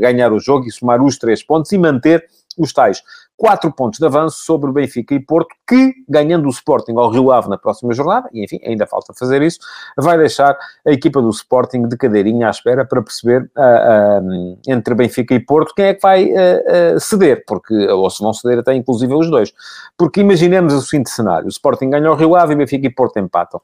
ganhar 0.00 0.32
o 0.32 0.38
jogo 0.38 0.66
e 0.66 0.70
somar 0.70 1.00
os 1.02 1.16
três 1.16 1.42
pontos 1.42 1.72
e 1.72 1.78
manter 1.78 2.26
os 2.58 2.72
tais 2.72 3.02
quatro 3.42 3.72
pontos 3.72 3.98
de 3.98 4.06
avanço 4.06 4.44
sobre 4.44 4.70
o 4.70 4.72
Benfica 4.72 5.16
e 5.16 5.18
Porto, 5.18 5.52
que, 5.66 5.92
ganhando 6.08 6.46
o 6.46 6.48
Sporting 6.48 6.92
ao 6.92 7.10
Rio 7.10 7.32
Ave 7.32 7.48
na 7.48 7.58
próxima 7.58 7.92
jornada, 7.92 8.30
e 8.32 8.44
enfim, 8.44 8.60
ainda 8.64 8.86
falta 8.86 9.12
fazer 9.18 9.42
isso, 9.42 9.58
vai 9.98 10.16
deixar 10.16 10.56
a 10.86 10.92
equipa 10.92 11.20
do 11.20 11.28
Sporting 11.28 11.88
de 11.88 11.96
cadeirinha 11.96 12.46
à 12.46 12.50
espera 12.50 12.84
para 12.84 13.02
perceber 13.02 13.50
uh, 13.56 14.22
uh, 14.22 14.58
entre 14.64 14.94
Benfica 14.94 15.34
e 15.34 15.40
Porto 15.40 15.74
quem 15.74 15.86
é 15.86 15.94
que 15.94 16.00
vai 16.00 16.30
uh, 16.30 17.00
ceder, 17.00 17.42
porque, 17.44 17.74
ou 17.88 18.08
se 18.10 18.22
vão 18.22 18.32
ceder 18.32 18.60
até 18.60 18.74
inclusive 18.74 19.12
os 19.12 19.28
dois. 19.28 19.52
Porque 19.98 20.20
imaginemos 20.20 20.72
o 20.72 20.80
seguinte 20.80 21.10
cenário, 21.10 21.46
o 21.46 21.50
Sporting 21.50 21.90
ganha 21.90 22.12
o 22.12 22.14
Rio 22.14 22.36
Ave 22.36 22.52
e 22.52 22.56
Benfica 22.56 22.86
e 22.86 22.90
Porto 22.90 23.18
empatam. 23.18 23.60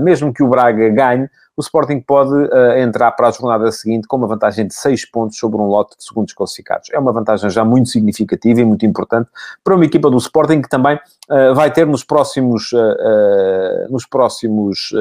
mesmo 0.00 0.32
que 0.32 0.44
o 0.44 0.48
Braga 0.48 0.90
ganhe, 0.90 1.28
o 1.58 1.60
Sporting 1.60 1.98
pode 1.98 2.32
uh, 2.32 2.78
entrar 2.78 3.10
para 3.10 3.26
a 3.26 3.30
jornada 3.32 3.72
seguinte 3.72 4.06
com 4.06 4.16
uma 4.16 4.28
vantagem 4.28 4.64
de 4.64 4.74
6 4.74 5.06
pontos 5.06 5.36
sobre 5.36 5.60
um 5.60 5.64
lote 5.64 5.96
de 5.96 6.04
segundos 6.04 6.32
classificados. 6.32 6.88
É 6.92 6.98
uma 7.00 7.12
vantagem 7.12 7.50
já 7.50 7.64
muito 7.64 7.88
significativa 7.88 8.60
e 8.60 8.64
muito 8.64 8.86
importante 8.86 9.28
para 9.64 9.74
uma 9.74 9.84
equipa 9.84 10.08
do 10.08 10.16
Sporting 10.18 10.62
que 10.62 10.68
também 10.68 10.94
uh, 10.94 11.52
vai 11.56 11.72
ter 11.72 11.84
nos 11.84 12.04
próximos, 12.04 12.70
uh, 12.70 13.90
nos 13.90 14.06
próximos 14.06 14.92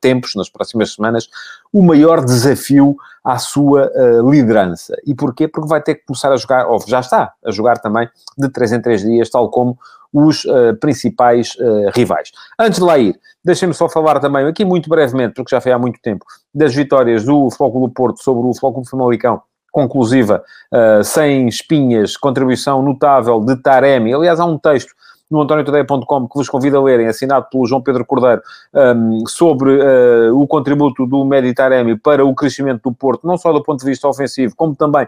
tempos, 0.00 0.36
nas 0.36 0.48
próximas 0.48 0.94
semanas, 0.94 1.28
o 1.72 1.82
maior 1.82 2.24
desafio 2.24 2.96
à 3.24 3.36
sua 3.38 3.90
liderança. 4.30 4.96
E 5.04 5.14
porquê? 5.14 5.48
Porque 5.48 5.68
vai 5.68 5.82
ter 5.82 5.96
que 5.96 6.06
começar 6.06 6.30
a 6.30 6.36
jogar, 6.36 6.68
ou 6.68 6.78
já 6.86 7.00
está 7.00 7.32
a 7.44 7.50
jogar 7.50 7.78
também, 7.78 8.08
de 8.38 8.48
3 8.48 8.72
em 8.74 8.80
3 8.80 9.02
dias, 9.02 9.30
tal 9.30 9.50
como 9.50 9.76
os 10.12 10.44
uh, 10.44 10.76
principais 10.80 11.54
uh, 11.56 11.90
rivais. 11.94 12.30
Antes 12.58 12.78
de 12.78 12.84
lá 12.84 12.98
ir, 12.98 13.18
deixem-me 13.44 13.74
só 13.74 13.88
falar 13.88 14.18
também, 14.20 14.46
aqui 14.46 14.64
muito 14.64 14.88
brevemente, 14.88 15.34
porque 15.34 15.54
já 15.54 15.60
foi 15.60 15.72
há 15.72 15.78
muito 15.78 16.00
tempo, 16.00 16.24
das 16.54 16.74
vitórias 16.74 17.24
do 17.24 17.48
do 17.48 17.88
Porto 17.90 18.22
sobre 18.22 18.46
o 18.46 18.52
do 18.52 18.84
Famalicão, 18.84 19.42
conclusiva, 19.70 20.42
uh, 20.72 21.04
sem 21.04 21.48
espinhas, 21.48 22.16
contribuição 22.16 22.82
notável 22.82 23.40
de 23.40 23.56
Taremi. 23.56 24.14
Aliás, 24.14 24.40
há 24.40 24.44
um 24.44 24.58
texto 24.58 24.94
no 25.30 25.42
antoniotodeia.com 25.42 26.28
que 26.28 26.34
vos 26.34 26.48
convido 26.48 26.78
a 26.78 26.82
lerem, 26.82 27.08
assinado 27.08 27.46
pelo 27.50 27.66
João 27.66 27.82
Pedro 27.82 28.04
Cordeiro, 28.04 28.40
um, 28.72 29.26
sobre 29.26 29.70
uh, 29.70 30.40
o 30.40 30.46
contributo 30.46 31.06
do 31.06 31.24
Medi 31.24 31.52
Taremi 31.52 31.96
para 31.96 32.24
o 32.24 32.34
crescimento 32.34 32.88
do 32.88 32.94
Porto, 32.94 33.26
não 33.26 33.36
só 33.36 33.52
do 33.52 33.62
ponto 33.62 33.80
de 33.80 33.86
vista 33.86 34.08
ofensivo, 34.08 34.54
como 34.56 34.74
também 34.74 35.06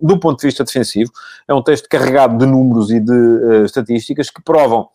do 0.00 0.18
ponto 0.18 0.40
de 0.40 0.46
vista 0.46 0.64
defensivo. 0.64 1.10
É 1.46 1.54
um 1.54 1.62
texto 1.62 1.88
carregado 1.88 2.38
de 2.38 2.46
números 2.46 2.90
e 2.90 3.00
de 3.00 3.12
uh, 3.12 3.64
estatísticas 3.64 4.30
que 4.30 4.42
provam, 4.42 4.88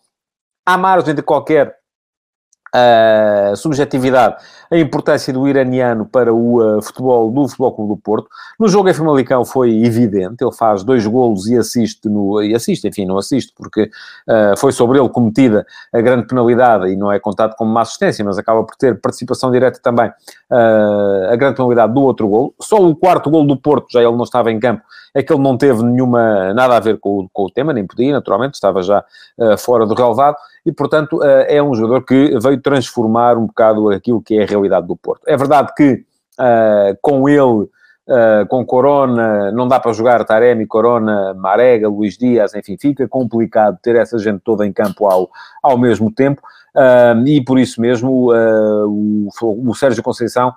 à 0.64 0.76
margem 0.76 1.14
de 1.14 1.22
qualquer 1.22 1.76
a 2.76 3.56
subjetividade, 3.56 4.36
a 4.70 4.76
importância 4.76 5.32
do 5.32 5.48
iraniano 5.48 6.04
para 6.04 6.34
o 6.34 6.60
uh, 6.60 6.82
futebol 6.82 7.30
do 7.30 7.48
Futebol 7.48 7.72
Clube 7.72 7.94
do 7.94 7.96
Porto. 7.96 8.28
No 8.58 8.68
jogo 8.68 8.88
em 8.88 8.94
Famalicão 8.94 9.44
foi 9.44 9.84
evidente, 9.84 10.44
ele 10.44 10.52
faz 10.52 10.84
dois 10.84 11.06
golos 11.06 11.46
e 11.46 11.56
assiste, 11.56 12.08
no, 12.08 12.42
e 12.42 12.54
assiste, 12.54 12.86
enfim, 12.86 13.06
não 13.06 13.16
assiste, 13.16 13.52
porque 13.56 13.84
uh, 14.28 14.56
foi 14.58 14.72
sobre 14.72 14.98
ele 14.98 15.08
cometida 15.08 15.64
a 15.92 16.00
grande 16.00 16.26
penalidade 16.26 16.88
e 16.88 16.96
não 16.96 17.10
é 17.10 17.18
contado 17.18 17.54
como 17.56 17.70
uma 17.70 17.80
assistência, 17.80 18.24
mas 18.24 18.36
acaba 18.36 18.62
por 18.62 18.76
ter 18.76 19.00
participação 19.00 19.50
direta 19.50 19.80
também 19.82 20.08
uh, 20.50 21.32
a 21.32 21.36
grande 21.36 21.56
penalidade 21.56 21.94
do 21.94 22.02
outro 22.02 22.28
golo. 22.28 22.54
Só 22.60 22.76
o 22.76 22.94
quarto 22.94 23.30
golo 23.30 23.46
do 23.46 23.56
Porto, 23.56 23.86
já 23.90 24.02
ele 24.02 24.16
não 24.16 24.24
estava 24.24 24.52
em 24.52 24.60
campo, 24.60 24.82
é 25.14 25.22
que 25.22 25.32
ele 25.32 25.42
não 25.42 25.56
teve 25.56 25.82
nenhuma, 25.82 26.52
nada 26.52 26.76
a 26.76 26.80
ver 26.80 26.98
com, 26.98 27.26
com 27.32 27.44
o 27.44 27.50
tema, 27.50 27.72
nem 27.72 27.86
podia, 27.86 28.12
naturalmente, 28.12 28.54
estava 28.54 28.82
já 28.82 29.02
fora 29.56 29.86
do 29.86 29.94
relevado, 29.94 30.36
e 30.66 30.72
portanto 30.72 31.22
é 31.22 31.62
um 31.62 31.72
jogador 31.74 32.04
que 32.04 32.36
veio 32.38 32.60
transformar 32.60 33.38
um 33.38 33.46
bocado 33.46 33.88
aquilo 33.88 34.20
que 34.20 34.36
é 34.36 34.42
a 34.42 34.46
realidade 34.46 34.86
do 34.86 34.96
Porto. 34.96 35.22
É 35.26 35.36
verdade 35.36 35.72
que 35.74 36.04
uh, 36.38 36.96
com 37.00 37.28
ele, 37.28 37.40
uh, 37.42 38.46
com 38.48 38.64
Corona, 38.64 39.50
não 39.52 39.66
dá 39.66 39.80
para 39.80 39.92
jogar 39.92 40.24
Taremi, 40.24 40.66
Corona, 40.66 41.34
Marega, 41.34 41.88
Luís 41.88 42.16
Dias, 42.16 42.54
enfim, 42.54 42.76
fica 42.78 43.08
complicado 43.08 43.78
ter 43.82 43.96
essa 43.96 44.18
gente 44.18 44.40
toda 44.44 44.66
em 44.66 44.72
campo 44.72 45.06
ao, 45.06 45.30
ao 45.62 45.78
mesmo 45.78 46.10
tempo. 46.12 46.42
Uh, 46.74 47.26
e 47.26 47.42
por 47.42 47.58
isso 47.58 47.80
mesmo 47.80 48.30
o, 48.30 49.28
o, 49.40 49.74
Sérgio 49.74 50.02
Conceição 50.02 50.52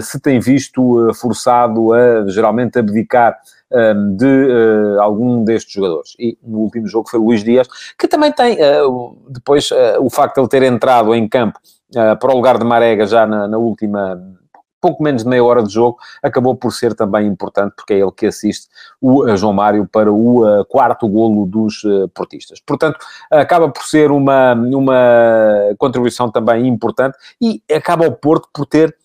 se 0.00 0.20
tem 0.20 0.38
visto 0.38 1.12
forçado 1.14 1.92
a 1.92 2.28
geralmente 2.28 2.78
abdicar 2.78 3.36
de 4.16 4.98
algum 5.00 5.44
destes 5.44 5.72
jogadores. 5.72 6.14
E 6.18 6.36
no 6.42 6.58
último 6.58 6.86
jogo 6.86 7.08
foi 7.08 7.18
o 7.18 7.24
Luís 7.24 7.42
Dias, 7.42 7.66
que 7.98 8.06
também 8.06 8.32
tem, 8.32 8.58
depois, 9.28 9.70
o 9.98 10.10
facto 10.10 10.34
de 10.34 10.40
ele 10.40 10.48
ter 10.48 10.62
entrado 10.62 11.14
em 11.14 11.28
campo 11.28 11.58
uh, 11.96 12.18
para 12.18 12.32
o 12.32 12.36
lugar 12.36 12.58
de 12.58 12.64
Marega 12.64 13.06
já 13.06 13.26
na, 13.26 13.48
na, 13.48 13.58
última 13.58 14.20
pouco 14.82 15.00
menos 15.00 15.22
de 15.22 15.28
meia 15.28 15.44
hora 15.44 15.62
de 15.62 15.72
jogo, 15.72 15.96
acabou 16.20 16.56
por 16.56 16.72
ser 16.72 16.92
também 16.92 17.28
importante, 17.28 17.74
porque 17.76 17.94
é 17.94 18.00
ele 18.00 18.10
que 18.10 18.26
assiste 18.26 18.66
o 19.00 19.22
uh, 19.22 19.36
João 19.36 19.52
Mário 19.52 19.88
para 19.90 20.12
o 20.12 20.44
uh, 20.44 20.64
quarto 20.64 21.08
golo 21.08 21.46
dos 21.46 21.84
uh, 21.84 22.08
portistas. 22.08 22.60
Portanto, 22.66 22.98
acaba 23.30 23.70
por 23.70 23.84
ser 23.84 24.10
uma, 24.10 24.54
uma 24.54 25.74
contribuição 25.78 26.28
também 26.28 26.66
importante 26.66 27.16
e 27.40 27.62
acaba 27.72 28.08
o 28.08 28.12
Porto 28.12 28.48
por 28.52 28.66
ter 28.66 28.96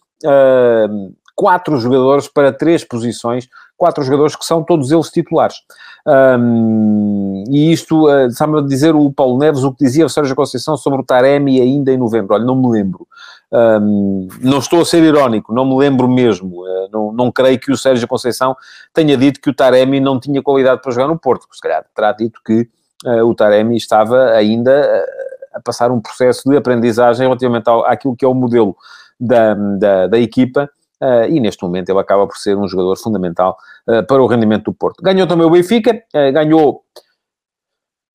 quatro 1.36 1.78
jogadores 1.78 2.28
para 2.28 2.52
três 2.52 2.84
posições, 2.84 3.48
quatro 3.78 4.04
jogadores 4.04 4.36
que 4.36 4.44
são 4.44 4.64
todos 4.64 4.92
eles 4.92 5.10
titulares. 5.10 5.58
Um, 6.06 7.44
e 7.50 7.72
isto, 7.72 8.08
uh, 8.08 8.32
sabe 8.32 8.62
dizer 8.64 8.96
o 8.96 9.12
Paulo 9.12 9.38
Neves 9.38 9.64
o 9.64 9.72
que 9.72 9.86
dizia 9.86 10.06
o 10.06 10.10
Sérgio 10.10 10.36
Conceição 10.36 10.76
sobre 10.76 11.02
o 11.02 11.04
Taremi 11.04 11.62
ainda 11.62 11.92
em 11.92 11.98
novembro. 11.98 12.34
Olha, 12.34 12.44
não 12.44 12.56
me 12.56 12.70
lembro. 12.70 13.08
Um, 13.52 14.28
não 14.42 14.60
estou 14.60 14.82
a 14.82 14.86
ser 14.86 15.04
irónico, 15.04 15.54
não 15.54 15.66
me 15.66 15.78
lembro 15.78 16.08
mesmo. 16.08 16.64
Uh, 16.64 16.90
não, 16.92 17.12
não 17.12 17.32
creio 17.32 17.60
que 17.60 17.72
o 17.72 17.78
Sérgio 17.78 18.08
Conceição 18.08 18.56
tenha 18.94 19.16
dito 19.16 19.40
que 19.40 19.50
o 19.50 19.54
Taremi 19.54 20.00
não 20.00 20.20
tinha 20.20 20.42
qualidade 20.42 20.82
para 20.82 20.92
jogar 20.92 21.08
no 21.08 21.20
Porto. 21.20 21.48
Se 21.52 21.62
calhar 21.62 21.86
terá 21.96 22.12
dito 22.12 22.42
que 22.46 22.68
uh, 23.06 23.24
o 23.26 23.36
Taremi 23.36 23.78
estava 23.78 24.32
ainda 24.32 25.06
a 25.54 25.60
passar 25.62 25.92
um 25.92 26.02
processo 26.02 26.50
de 26.50 26.58
aprendizagem 26.58 27.26
relativamente 27.26 27.68
ao, 27.70 27.86
àquilo 27.86 28.16
que 28.16 28.26
é 28.26 28.28
o 28.28 28.34
modelo 28.34 28.76
da, 29.20 29.54
da, 29.54 30.08
da 30.08 30.20
equipa 30.20 30.70
Uh, 31.02 31.30
e 31.30 31.40
neste 31.40 31.62
momento 31.64 31.90
ele 31.90 32.00
acaba 32.00 32.26
por 32.26 32.38
ser 32.38 32.58
um 32.58 32.68
jogador 32.68 32.98
fundamental 32.98 33.56
uh, 33.88 34.04
para 34.08 34.22
o 34.22 34.26
rendimento 34.26 34.66
do 34.66 34.74
Porto. 34.74 35.04
Ganhou 35.04 35.28
também 35.28 35.46
o 35.46 35.50
Benfica, 35.52 35.94
uh, 35.94 36.34
ganhou, 36.34 36.84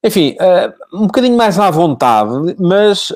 enfim, 0.05 0.37
um 0.93 1.07
bocadinho 1.07 1.37
mais 1.37 1.61
à 1.61 1.71
vontade, 1.71 2.57
mas 2.59 3.13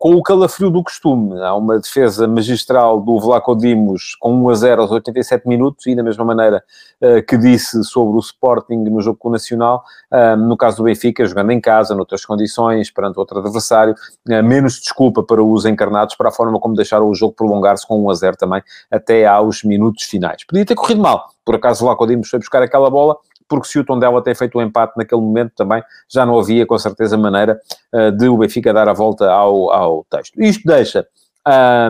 com 0.00 0.14
o 0.14 0.22
calafrio 0.22 0.70
do 0.70 0.82
costume. 0.82 1.38
Há 1.42 1.54
uma 1.54 1.78
defesa 1.78 2.26
magistral 2.26 3.02
do 3.02 3.20
Vlaco 3.20 3.54
Dimos 3.54 4.16
com 4.18 4.32
1 4.46 4.48
a 4.48 4.54
0 4.54 4.80
aos 4.80 4.90
87 4.90 5.46
minutos 5.46 5.86
e 5.86 5.94
da 5.94 6.02
mesma 6.02 6.24
maneira 6.24 6.64
uh, 7.02 7.22
que 7.22 7.36
disse 7.36 7.84
sobre 7.84 8.16
o 8.16 8.18
Sporting 8.18 8.78
no 8.78 9.02
jogo 9.02 9.18
com 9.18 9.28
o 9.28 9.32
Nacional, 9.32 9.84
uh, 10.10 10.36
no 10.38 10.56
caso 10.56 10.78
do 10.78 10.84
Benfica, 10.84 11.26
jogando 11.26 11.50
em 11.50 11.60
casa, 11.60 11.94
noutras 11.94 12.24
condições, 12.24 12.90
perante 12.90 13.18
outro 13.18 13.40
adversário, 13.40 13.92
uh, 13.92 14.42
menos 14.42 14.80
desculpa 14.80 15.22
para 15.22 15.44
os 15.44 15.66
encarnados, 15.66 16.14
para 16.14 16.30
a 16.30 16.32
forma 16.32 16.58
como 16.58 16.74
deixaram 16.74 17.06
o 17.06 17.14
jogo 17.14 17.34
prolongar-se 17.34 17.86
com 17.86 18.02
1 18.02 18.10
a 18.10 18.14
0 18.14 18.36
também 18.38 18.62
até 18.90 19.26
aos 19.26 19.62
minutos 19.62 20.04
finais. 20.04 20.44
Podia 20.44 20.64
ter 20.64 20.76
corrido 20.76 21.02
mal, 21.02 21.28
por 21.44 21.56
acaso 21.56 21.84
Vlaco 21.84 22.06
Dimos 22.06 22.30
foi 22.30 22.38
buscar 22.38 22.62
aquela 22.62 22.88
bola, 22.88 23.18
porque 23.50 23.66
se 23.66 23.80
o 23.80 23.84
Tondela 23.84 24.22
tem 24.22 24.34
feito 24.34 24.54
o 24.54 24.60
um 24.60 24.62
empate 24.62 24.96
naquele 24.96 25.20
momento 25.20 25.52
também, 25.56 25.82
já 26.08 26.24
não 26.24 26.38
havia 26.38 26.64
com 26.64 26.78
certeza 26.78 27.18
maneira 27.18 27.60
uh, 27.92 28.12
de 28.12 28.28
o 28.28 28.38
Benfica 28.38 28.72
dar 28.72 28.88
a 28.88 28.92
volta 28.92 29.28
ao, 29.28 29.72
ao 29.72 30.06
texto. 30.08 30.40
Isto 30.40 30.62
deixa 30.64 31.06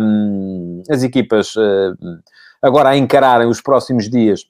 um, 0.03 0.83
as 0.91 1.03
equipas 1.03 1.55
uh, 1.55 1.95
agora 2.63 2.89
a 2.89 2.97
encararem 2.97 3.47
os 3.47 3.61
próximos 3.61 4.09
dias 4.09 4.41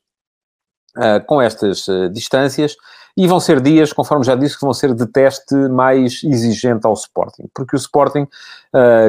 uh, 0.97 1.25
com 1.27 1.43
estas 1.43 1.87
distâncias 2.13 2.77
e 3.17 3.27
vão 3.27 3.41
ser 3.41 3.61
dias, 3.61 3.93
conforme 3.93 4.25
já 4.25 4.37
disse, 4.37 4.55
que 4.55 4.65
vão 4.65 4.73
ser 4.73 4.95
de 4.95 5.05
teste 5.05 5.55
mais 5.69 6.23
exigente 6.23 6.87
ao 6.87 6.95
Sporting, 6.95 7.51
porque 7.53 7.75
o 7.75 7.77
Sporting, 7.77 8.27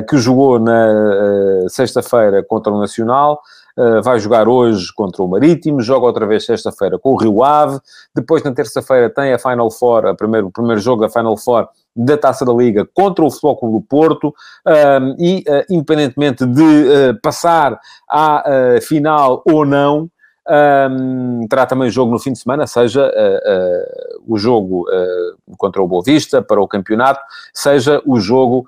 que 0.09 0.17
jogou 0.17 0.59
na 0.59 1.69
sexta-feira 1.69 2.43
contra 2.43 2.73
o 2.73 2.79
Nacional, 2.79 3.39
uh, 3.77 4.01
vai 4.01 4.19
jogar 4.19 4.47
hoje 4.47 4.93
contra 4.93 5.23
o 5.23 5.27
Marítimo, 5.27 5.81
joga 5.81 6.05
outra 6.05 6.25
vez 6.25 6.45
sexta-feira 6.45 6.97
com 6.99 7.13
o 7.13 7.15
Rio 7.17 7.43
Ave, 7.43 7.79
depois 8.15 8.43
na 8.43 8.53
terça-feira 8.53 9.09
tem 9.09 9.33
a 9.33 9.39
Final 9.39 9.71
Four, 9.71 10.07
a 10.07 10.15
primeiro, 10.15 10.47
o 10.47 10.51
primeiro 10.51 10.79
jogo 10.79 11.01
da 11.01 11.09
Final 11.09 11.37
Four 11.37 11.67
da 11.95 12.17
Taça 12.17 12.45
da 12.45 12.53
Liga 12.53 12.87
contra 12.93 13.23
o 13.23 13.29
Futebol 13.29 13.57
Clube 13.57 13.79
do 13.79 13.81
Porto 13.81 14.33
e, 15.19 15.43
independentemente 15.69 16.45
de 16.45 17.19
passar 17.21 17.77
à 18.09 18.45
final 18.81 19.43
ou 19.45 19.65
não, 19.65 20.09
um, 20.49 21.45
terá 21.47 21.65
também 21.65 21.89
jogo 21.89 22.11
no 22.11 22.19
fim 22.19 22.33
de 22.33 22.39
semana, 22.39 22.65
seja 22.65 23.05
uh, 23.05 23.09
uh, 23.09 24.23
o 24.27 24.37
jogo 24.37 24.85
uh, 24.89 25.55
contra 25.57 25.81
o 25.81 25.87
Boa 25.87 26.03
Vista 26.03 26.41
para 26.41 26.59
o 26.59 26.67
campeonato, 26.67 27.21
seja 27.53 28.01
o 28.05 28.19
jogo 28.19 28.65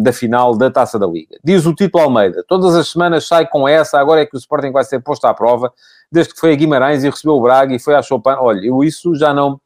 da 0.00 0.10
final 0.10 0.56
da 0.56 0.70
Taça 0.70 0.98
da 0.98 1.06
Liga. 1.06 1.36
Diz 1.44 1.66
o 1.66 1.74
Tito 1.74 1.98
Almeida, 1.98 2.42
todas 2.48 2.74
as 2.74 2.88
semanas 2.88 3.28
sai 3.28 3.46
com 3.46 3.68
essa, 3.68 4.00
agora 4.00 4.22
é 4.22 4.26
que 4.26 4.34
o 4.34 4.38
Sporting 4.38 4.72
vai 4.72 4.84
ser 4.84 5.00
posto 5.00 5.26
à 5.26 5.34
prova, 5.34 5.70
desde 6.10 6.32
que 6.32 6.40
foi 6.40 6.52
a 6.52 6.56
Guimarães 6.56 7.04
e 7.04 7.10
recebeu 7.10 7.34
o 7.34 7.42
Braga 7.42 7.74
e 7.74 7.78
foi 7.78 7.94
à 7.94 8.00
Chopin. 8.00 8.36
Olha, 8.38 8.66
eu 8.66 8.82
isso 8.82 9.14
já 9.14 9.34
não 9.34 9.60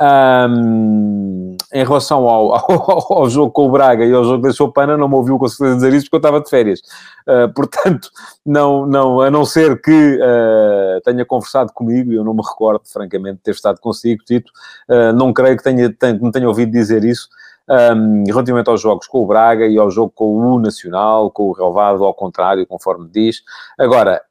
um, 0.00 1.37
em 1.72 1.84
relação 1.84 2.28
ao, 2.28 2.54
ao, 2.70 3.18
ao, 3.18 3.30
jogo 3.30 3.50
com 3.52 3.66
o 3.66 3.70
Braga 3.70 4.04
e 4.04 4.12
ao 4.12 4.24
jogo 4.24 4.46
da 4.46 4.52
Chopana, 4.52 4.96
não 4.96 5.08
me 5.08 5.14
ouviu 5.14 5.38
com 5.38 5.48
certeza 5.48 5.76
dizer 5.76 5.94
isso 5.94 6.06
porque 6.06 6.16
eu 6.16 6.18
estava 6.18 6.40
de 6.40 6.50
férias. 6.50 6.80
Uh, 7.26 7.52
portanto, 7.54 8.10
não, 8.44 8.86
não, 8.86 9.20
a 9.20 9.30
não 9.30 9.44
ser 9.44 9.80
que 9.80 10.18
uh, 10.20 11.00
tenha 11.04 11.24
conversado 11.24 11.72
comigo, 11.72 12.12
e 12.12 12.16
eu 12.16 12.24
não 12.24 12.34
me 12.34 12.42
recordo, 12.42 12.82
francamente, 12.84 13.36
de 13.36 13.42
ter 13.42 13.50
estado 13.52 13.80
consigo, 13.80 14.22
Tito, 14.24 14.50
uh, 14.88 15.12
não 15.12 15.32
creio 15.32 15.56
que 15.56 15.62
tenha, 15.62 15.92
tenha, 15.92 16.14
me 16.14 16.32
tenha 16.32 16.48
ouvido 16.48 16.72
dizer 16.72 17.04
isso. 17.04 17.28
Um, 17.70 18.24
relativamente 18.26 18.70
aos 18.70 18.80
jogos 18.80 19.06
com 19.06 19.22
o 19.22 19.26
Braga 19.26 19.66
e 19.66 19.76
ao 19.76 19.90
jogo 19.90 20.10
com 20.14 20.38
o 20.38 20.58
Nacional, 20.58 21.30
com 21.30 21.44
o 21.44 21.52
Relvado, 21.52 22.02
ao 22.02 22.14
contrário, 22.14 22.66
conforme 22.66 23.10
diz. 23.10 23.42
Agora, 23.78 24.22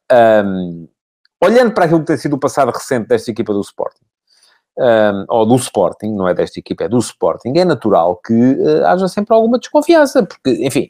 um, 0.43 0.87
olhando 1.43 1.71
para 1.71 1.85
aquilo 1.85 1.99
que 1.99 2.07
tem 2.07 2.17
sido 2.17 2.33
o 2.33 2.39
passado 2.39 2.71
recente 2.71 3.07
desta 3.07 3.29
equipa 3.29 3.53
do 3.53 3.61
Sporting, 3.61 4.06
um, 4.77 5.25
ou 5.27 5.45
do 5.45 5.55
Sporting, 5.55 6.13
não 6.13 6.27
é 6.27 6.33
desta 6.33 6.59
equipa, 6.59 6.83
é 6.83 6.89
do 6.89 6.97
Sporting, 6.99 7.53
é 7.55 7.65
natural 7.65 8.15
que 8.17 8.33
uh, 8.33 8.85
haja 8.85 9.07
sempre 9.07 9.33
alguma 9.33 9.57
desconfiança, 9.57 10.23
porque, 10.23 10.65
enfim, 10.65 10.89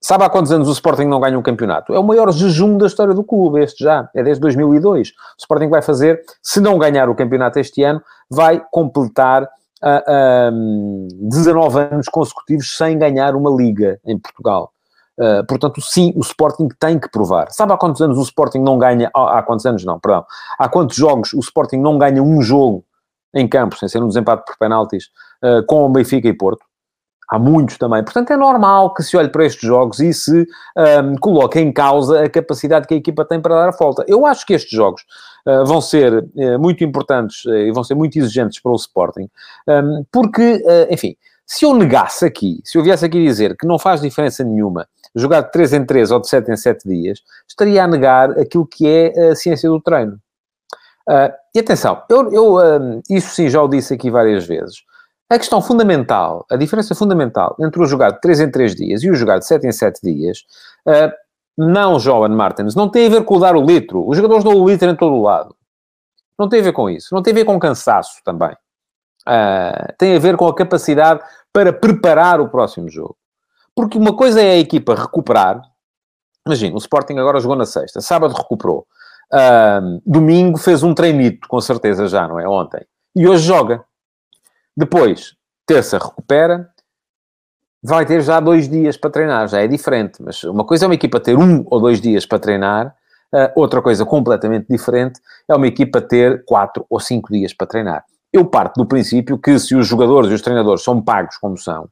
sabe 0.00 0.24
há 0.24 0.28
quantos 0.28 0.50
anos 0.50 0.68
o 0.68 0.72
Sporting 0.72 1.04
não 1.04 1.20
ganha 1.20 1.38
um 1.38 1.42
campeonato? 1.42 1.94
É 1.94 1.98
o 1.98 2.02
maior 2.02 2.32
jejum 2.32 2.76
da 2.76 2.86
história 2.86 3.14
do 3.14 3.22
clube, 3.22 3.62
este 3.62 3.84
já, 3.84 4.08
é 4.14 4.22
desde 4.22 4.40
2002. 4.40 5.08
O 5.08 5.12
Sporting 5.38 5.68
vai 5.68 5.80
fazer, 5.80 6.20
se 6.42 6.60
não 6.60 6.78
ganhar 6.78 7.08
o 7.08 7.14
campeonato 7.14 7.58
este 7.58 7.82
ano, 7.84 8.02
vai 8.28 8.60
completar 8.72 9.44
uh, 9.44 10.52
um, 10.52 11.08
19 11.22 11.78
anos 11.78 12.08
consecutivos 12.08 12.76
sem 12.76 12.98
ganhar 12.98 13.36
uma 13.36 13.50
liga 13.50 14.00
em 14.04 14.18
Portugal. 14.18 14.72
Uh, 15.16 15.46
portanto, 15.46 15.80
sim, 15.80 16.12
o 16.16 16.20
Sporting 16.20 16.66
tem 16.80 16.98
que 16.98 17.08
provar. 17.08 17.52
Sabe 17.52 17.72
há 17.72 17.76
quantos 17.76 18.02
anos 18.02 18.18
o 18.18 18.22
Sporting 18.22 18.58
não 18.58 18.76
ganha? 18.76 19.08
há 19.14 19.40
quantos 19.44 19.64
anos 19.64 19.84
não, 19.84 20.00
perdão. 20.00 20.24
Há 20.58 20.68
quantos 20.68 20.96
jogos 20.96 21.32
o 21.32 21.38
Sporting 21.38 21.76
não 21.76 21.96
ganha 21.96 22.20
um 22.20 22.42
jogo 22.42 22.84
em 23.34 23.48
campo, 23.48 23.76
sem 23.76 23.88
ser 23.88 24.02
um 24.02 24.08
desempate 24.08 24.44
por 24.44 24.56
penaltis, 24.58 25.06
uh, 25.42 25.64
com 25.66 25.84
o 25.84 25.88
Benfica 25.88 26.28
e 26.28 26.32
Porto. 26.32 26.64
Há 27.30 27.38
muitos 27.38 27.78
também. 27.78 28.04
Portanto, 28.04 28.30
é 28.32 28.36
normal 28.36 28.92
que 28.92 29.02
se 29.02 29.16
olhe 29.16 29.30
para 29.30 29.46
estes 29.46 29.66
jogos 29.66 29.98
e 29.98 30.12
se 30.12 30.42
um, 30.76 30.82
ehm, 30.82 31.14
coloque 31.16 31.58
em 31.58 31.72
causa 31.72 32.22
a 32.22 32.28
capacidade 32.28 32.86
que 32.86 32.92
a 32.92 32.96
equipa 32.98 33.24
tem 33.24 33.40
para 33.40 33.54
dar 33.54 33.68
a 33.68 33.76
volta. 33.76 34.04
Eu 34.06 34.26
acho 34.26 34.44
que 34.44 34.52
estes 34.52 34.70
jogos 34.70 35.02
uh, 35.46 35.64
vão 35.64 35.80
ser 35.80 36.12
uh, 36.12 36.58
muito 36.58 36.84
importantes 36.84 37.46
e 37.46 37.72
vão 37.72 37.82
ser 37.82 37.94
muito 37.94 38.18
exigentes 38.18 38.60
para 38.60 38.70
o 38.70 38.76
Sporting, 38.76 39.30
um, 39.66 39.72
ehm, 39.72 40.02
porque, 40.12 40.62
enfim, 40.90 41.16
se 41.46 41.64
eu 41.64 41.74
negasse 41.74 42.26
aqui, 42.26 42.60
se 42.62 42.76
eu 42.76 42.82
viesse 42.82 43.04
aqui 43.04 43.22
dizer 43.24 43.56
que 43.56 43.66
não 43.66 43.78
faz 43.78 44.02
diferença 44.02 44.44
nenhuma 44.44 44.86
jogar 45.14 45.42
de 45.42 45.52
3 45.52 45.72
em 45.74 45.84
3 45.84 46.10
ou 46.10 46.20
de 46.20 46.28
7 46.28 46.50
em 46.50 46.56
7 46.56 46.88
dias, 46.88 47.20
estaria 47.48 47.84
a 47.84 47.86
negar 47.86 48.30
aquilo 48.38 48.66
que 48.66 48.86
é 48.86 49.30
a 49.30 49.36
ciência 49.36 49.68
do 49.68 49.80
treino. 49.80 50.18
Uh, 51.08 51.32
e 51.54 51.60
atenção, 51.60 52.02
eu, 52.08 52.32
eu 52.32 53.02
isso 53.10 53.34
sim 53.34 53.48
já 53.48 53.62
o 53.62 53.68
disse 53.68 53.94
aqui 53.94 54.10
várias 54.10 54.46
vezes. 54.46 54.82
A 55.28 55.38
questão 55.38 55.60
fundamental, 55.60 56.46
a 56.50 56.56
diferença 56.56 56.94
fundamental 56.94 57.56
entre 57.60 57.82
o 57.82 57.86
jogar 57.86 58.10
de 58.12 58.20
3 58.20 58.40
em 58.40 58.50
3 58.50 58.74
dias 58.74 59.02
e 59.02 59.10
o 59.10 59.14
jogar 59.14 59.38
de 59.38 59.46
7 59.46 59.66
em 59.66 59.72
7 59.72 60.00
dias, 60.02 60.44
uh, 60.86 61.12
não, 61.56 61.98
Joan 61.98 62.28
Martins, 62.30 62.74
não 62.74 62.88
tem 62.88 63.06
a 63.06 63.10
ver 63.10 63.24
com 63.24 63.36
o 63.36 63.40
dar 63.40 63.56
o 63.56 63.64
litro. 63.64 64.06
Os 64.08 64.16
jogadores 64.16 64.44
dão 64.44 64.54
o 64.54 64.68
litro 64.68 64.90
em 64.90 64.96
todo 64.96 65.14
o 65.14 65.22
lado. 65.22 65.54
Não 66.38 66.48
tem 66.48 66.60
a 66.60 66.64
ver 66.64 66.72
com 66.72 66.90
isso. 66.90 67.14
Não 67.14 67.22
tem 67.22 67.32
a 67.32 67.36
ver 67.36 67.44
com 67.44 67.58
cansaço 67.58 68.20
também. 68.24 68.52
Uh, 69.26 69.94
tem 69.98 70.16
a 70.16 70.18
ver 70.18 70.36
com 70.36 70.46
a 70.46 70.54
capacidade 70.54 71.20
para 71.52 71.72
preparar 71.72 72.40
o 72.40 72.48
próximo 72.48 72.88
jogo. 72.88 73.16
Porque 73.74 73.96
uma 73.96 74.16
coisa 74.16 74.42
é 74.42 74.52
a 74.52 74.58
equipa 74.58 74.94
recuperar. 74.94 75.62
Imagina, 76.46 76.74
o 76.74 76.78
Sporting 76.78 77.16
agora 77.18 77.40
jogou 77.40 77.56
na 77.56 77.64
sexta, 77.64 78.00
sábado 78.00 78.34
recuperou. 78.34 78.86
Uh, 79.34 80.00
domingo 80.06 80.56
fez 80.58 80.84
um 80.84 80.94
treinito, 80.94 81.48
com 81.48 81.60
certeza 81.60 82.06
já, 82.06 82.28
não 82.28 82.38
é? 82.38 82.46
Ontem. 82.46 82.86
E 83.16 83.26
hoje 83.26 83.44
joga. 83.44 83.84
Depois, 84.76 85.34
terça 85.66 85.98
recupera, 85.98 86.70
vai 87.82 88.06
ter 88.06 88.22
já 88.22 88.38
dois 88.38 88.68
dias 88.68 88.96
para 88.96 89.10
treinar, 89.10 89.48
já 89.48 89.60
é 89.60 89.66
diferente. 89.66 90.22
Mas 90.22 90.44
uma 90.44 90.64
coisa 90.64 90.84
é 90.84 90.88
uma 90.88 90.94
equipa 90.94 91.18
ter 91.18 91.36
um 91.36 91.64
ou 91.66 91.80
dois 91.80 92.00
dias 92.00 92.24
para 92.24 92.38
treinar, 92.38 92.94
uh, 93.34 93.50
outra 93.56 93.82
coisa 93.82 94.06
completamente 94.06 94.68
diferente 94.68 95.20
é 95.48 95.54
uma 95.54 95.66
equipa 95.66 96.00
ter 96.00 96.44
quatro 96.44 96.86
ou 96.88 97.00
cinco 97.00 97.32
dias 97.32 97.52
para 97.52 97.66
treinar. 97.66 98.04
Eu 98.32 98.44
parto 98.44 98.80
do 98.80 98.86
princípio 98.86 99.36
que 99.36 99.58
se 99.58 99.74
os 99.74 99.86
jogadores 99.86 100.30
e 100.30 100.34
os 100.34 100.42
treinadores 100.42 100.84
são 100.84 101.02
pagos 101.02 101.36
como 101.38 101.58
são, 101.58 101.88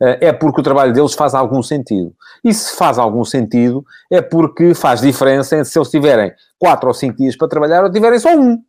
é 0.00 0.32
porque 0.32 0.60
o 0.60 0.64
trabalho 0.64 0.92
deles 0.92 1.14
faz 1.14 1.34
algum 1.34 1.62
sentido. 1.62 2.12
E 2.44 2.52
se 2.52 2.76
faz 2.76 2.98
algum 2.98 3.24
sentido, 3.24 3.84
é 4.10 4.20
porque 4.20 4.74
faz 4.74 5.00
diferença 5.00 5.56
entre 5.56 5.70
se 5.70 5.78
eles 5.78 5.90
tiverem 5.90 6.32
quatro 6.58 6.88
ou 6.88 6.94
cinco 6.94 7.16
dias 7.16 7.36
para 7.36 7.48
trabalhar 7.48 7.84
ou 7.84 7.90
tiverem 7.90 8.18
só 8.18 8.34
um, 8.36 8.62